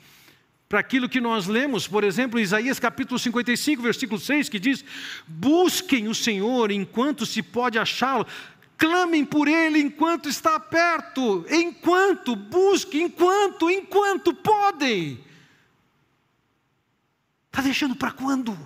para 0.70 0.78
aquilo 0.78 1.08
que 1.08 1.20
nós 1.20 1.48
lemos, 1.48 1.88
por 1.88 2.04
exemplo, 2.04 2.38
em 2.38 2.44
Isaías 2.44 2.78
capítulo 2.78 3.18
55, 3.18 3.82
versículo 3.82 4.20
6, 4.20 4.48
que 4.48 4.60
diz: 4.60 4.84
Busquem 5.26 6.06
o 6.06 6.14
Senhor 6.14 6.70
enquanto 6.70 7.26
se 7.26 7.42
pode 7.42 7.76
achá-lo, 7.76 8.24
clamem 8.78 9.24
por 9.24 9.48
Ele 9.48 9.80
enquanto 9.80 10.28
está 10.28 10.60
perto, 10.60 11.44
enquanto, 11.50 12.36
busquem, 12.36 13.06
enquanto, 13.06 13.68
enquanto 13.68 14.32
podem. 14.32 15.18
Está 17.46 17.62
deixando 17.62 17.96
para 17.96 18.12
quando? 18.12 18.56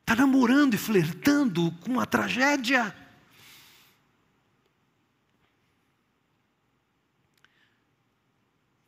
Está 0.00 0.16
namorando 0.16 0.72
e 0.72 0.78
flertando 0.78 1.70
com 1.82 1.92
uma 1.92 2.06
tragédia? 2.06 3.01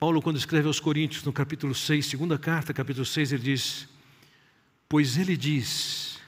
Paulo, 0.05 0.21
quando 0.21 0.37
escreve 0.37 0.67
aos 0.69 0.79
Coríntios, 0.79 1.25
no 1.25 1.33
capítulo 1.33 1.75
6, 1.75 2.05
segunda 2.05 2.39
carta, 2.39 2.75
capítulo 2.75 3.07
6, 3.07 3.33
ele 3.33 3.43
diz: 3.43 3.89
Pois 4.87 5.17
ele 5.17 5.35
diz, 5.35 6.21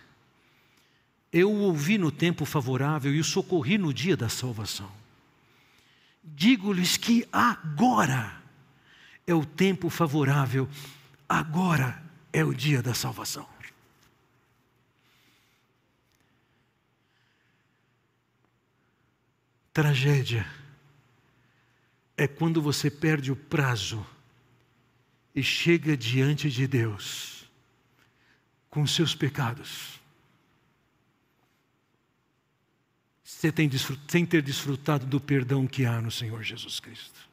Eu 1.31 1.53
o 1.53 1.59
ouvi 1.59 1.99
no 1.99 2.11
tempo 2.11 2.47
favorável 2.47 3.15
e 3.15 3.21
o 3.21 3.25
socorri 3.25 3.77
no 3.77 3.93
dia 3.93 4.17
da 4.17 4.31
salvação. 4.31 4.91
Digo-lhes 6.25 6.97
que 6.97 7.29
agora 7.31 8.41
é 9.27 9.35
o 9.35 9.45
tempo 9.45 9.91
favorável, 9.91 10.67
agora 11.29 12.03
é 12.33 12.43
o 12.43 12.55
dia 12.55 12.81
da 12.81 12.95
salvação. 12.95 13.47
Tragédia 19.71 20.47
é 22.17 22.27
quando 22.27 22.63
você 22.63 22.91
perde 22.91 23.31
o 23.31 23.37
prazo 23.37 24.05
e 25.35 25.43
chega 25.43 25.97
diante 25.97 26.51
de 26.51 26.67
Deus 26.67 27.49
com 28.71 28.87
seus 28.87 29.15
pecados. 29.15 30.01
sem 33.25 34.25
ter 34.25 34.41
desfrutado 34.41 35.05
do 35.05 35.21
perdão 35.21 35.67
que 35.67 35.85
há 35.85 36.01
no 36.01 36.11
Senhor 36.11 36.43
Jesus 36.43 36.81
Cristo. 36.81 37.29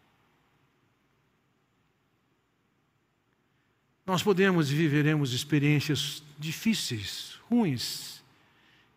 Nós 4.05 4.21
podemos 4.21 4.69
e 4.69 4.75
viveremos 4.75 5.31
experiências 5.31 6.21
difíceis, 6.37 7.39
ruins, 7.49 8.21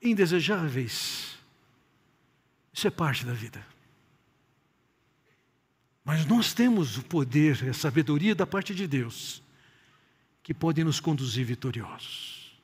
indesejáveis. 0.02 1.38
Isso 2.72 2.88
é 2.88 2.90
parte 2.90 3.24
da 3.24 3.32
vida. 3.32 3.64
Mas 6.06 6.24
nós 6.24 6.54
temos 6.54 6.96
o 6.96 7.02
poder, 7.02 7.68
a 7.68 7.74
sabedoria 7.74 8.32
da 8.32 8.46
parte 8.46 8.72
de 8.72 8.86
Deus, 8.86 9.42
que 10.40 10.54
pode 10.54 10.84
nos 10.84 11.00
conduzir 11.00 11.44
vitoriosos. 11.44 12.56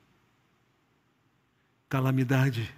Calamidade 1.88 2.72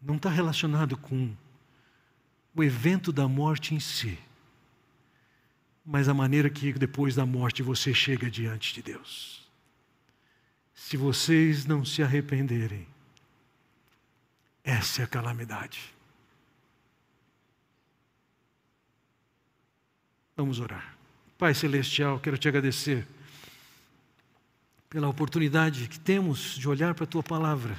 não 0.00 0.16
está 0.16 0.30
relacionado 0.30 0.96
com 0.96 1.30
o 2.54 2.64
evento 2.64 3.12
da 3.12 3.28
morte 3.28 3.74
em 3.74 3.80
si, 3.80 4.18
mas 5.84 6.08
a 6.08 6.14
maneira 6.14 6.48
que 6.48 6.72
depois 6.72 7.14
da 7.14 7.26
morte 7.26 7.62
você 7.62 7.92
chega 7.92 8.30
diante 8.30 8.72
de 8.72 8.80
Deus. 8.80 9.46
Se 10.74 10.96
vocês 10.96 11.66
não 11.66 11.84
se 11.84 12.02
arrependerem, 12.02 12.88
essa 14.64 15.02
é 15.02 15.04
a 15.04 15.06
calamidade. 15.06 15.93
Vamos 20.36 20.58
orar. 20.58 20.96
Pai 21.38 21.54
Celestial, 21.54 22.18
quero 22.18 22.36
te 22.36 22.48
agradecer 22.48 23.06
pela 24.90 25.08
oportunidade 25.08 25.88
que 25.88 25.98
temos 25.98 26.56
de 26.56 26.68
olhar 26.68 26.92
para 26.94 27.04
a 27.04 27.06
tua 27.06 27.22
palavra 27.22 27.76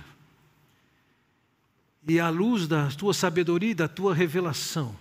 e, 2.07 2.19
à 2.19 2.29
luz 2.29 2.67
da 2.67 2.89
tua 2.91 3.13
sabedoria 3.13 3.71
e 3.71 3.75
da 3.75 3.87
tua 3.87 4.13
revelação, 4.13 4.95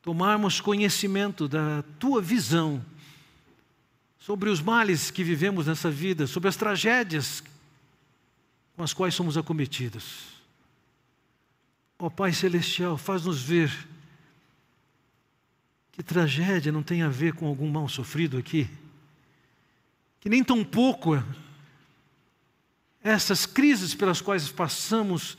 tomarmos 0.00 0.60
conhecimento 0.60 1.48
da 1.48 1.82
tua 1.98 2.22
visão 2.22 2.84
sobre 4.18 4.48
os 4.48 4.62
males 4.62 5.10
que 5.10 5.22
vivemos 5.22 5.66
nessa 5.66 5.90
vida, 5.90 6.26
sobre 6.26 6.48
as 6.48 6.56
tragédias 6.56 7.42
com 8.74 8.82
as 8.82 8.94
quais 8.94 9.14
somos 9.14 9.36
acometidos. 9.36 10.28
Ó 11.98 12.08
Pai 12.08 12.32
Celestial, 12.32 12.96
faz-nos 12.96 13.42
ver 13.42 13.70
que 15.94 16.02
tragédia 16.02 16.72
não 16.72 16.82
tem 16.82 17.02
a 17.02 17.08
ver 17.08 17.34
com 17.34 17.46
algum 17.46 17.70
mal 17.70 17.88
sofrido 17.88 18.36
aqui. 18.36 18.68
Que 20.18 20.28
nem 20.28 20.42
tão 20.42 20.64
pouco 20.64 21.22
essas 23.00 23.46
crises 23.46 23.94
pelas 23.94 24.20
quais 24.20 24.50
passamos, 24.50 25.38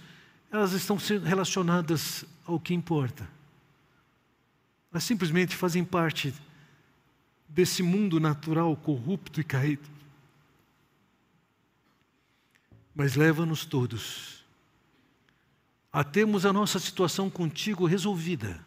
elas 0.50 0.72
estão 0.72 0.98
relacionadas 1.26 2.24
ao 2.46 2.58
que 2.58 2.74
importa. 2.74 3.28
Elas 4.94 5.04
simplesmente 5.04 5.54
fazem 5.58 5.84
parte 5.84 6.34
desse 7.50 7.84
mundo 7.84 8.18
natural 8.18 8.78
corrupto 8.78 9.42
e 9.42 9.44
caído. 9.44 9.90
Mas 12.96 13.16
leva-nos 13.16 13.66
todos 13.66 14.46
a 15.92 16.02
termos 16.02 16.46
a 16.46 16.54
nossa 16.54 16.80
situação 16.80 17.30
contigo 17.30 17.86
resolvida 17.86 18.64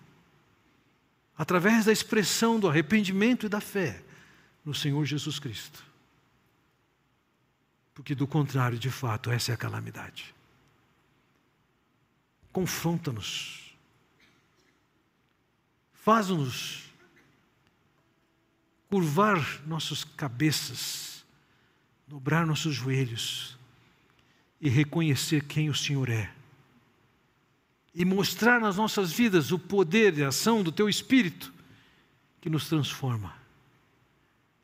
através 1.38 1.84
da 1.84 1.92
expressão 1.92 2.58
do 2.58 2.68
arrependimento 2.68 3.46
e 3.46 3.48
da 3.48 3.60
fé 3.60 4.02
no 4.64 4.74
Senhor 4.74 5.04
Jesus 5.06 5.38
Cristo. 5.38 5.84
Porque 7.94 8.12
do 8.12 8.26
contrário, 8.26 8.76
de 8.76 8.90
fato, 8.90 9.30
essa 9.30 9.52
é 9.52 9.54
a 9.54 9.56
calamidade. 9.56 10.34
Confronta-nos. 12.52 13.72
Faz-nos 15.94 16.84
curvar 18.90 19.62
nossas 19.66 20.02
cabeças, 20.02 21.24
dobrar 22.06 22.46
nossos 22.46 22.74
joelhos 22.74 23.56
e 24.60 24.68
reconhecer 24.68 25.44
quem 25.44 25.68
o 25.70 25.74
Senhor 25.74 26.08
é 26.08 26.37
e 27.94 28.04
mostrar 28.04 28.60
nas 28.60 28.76
nossas 28.76 29.12
vidas 29.12 29.50
o 29.50 29.58
poder 29.58 30.16
e 30.18 30.24
a 30.24 30.28
ação 30.28 30.62
do 30.62 30.70
Teu 30.70 30.88
Espírito 30.88 31.52
que 32.40 32.50
nos 32.50 32.68
transforma. 32.68 33.34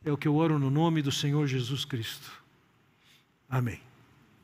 É 0.04 0.12
o 0.12 0.16
que 0.16 0.28
eu 0.28 0.36
oro 0.36 0.58
no 0.58 0.70
nome 0.70 1.02
do 1.02 1.10
Senhor 1.10 1.46
Jesus 1.46 1.84
Cristo. 1.84 2.30
Amém. 3.48 3.80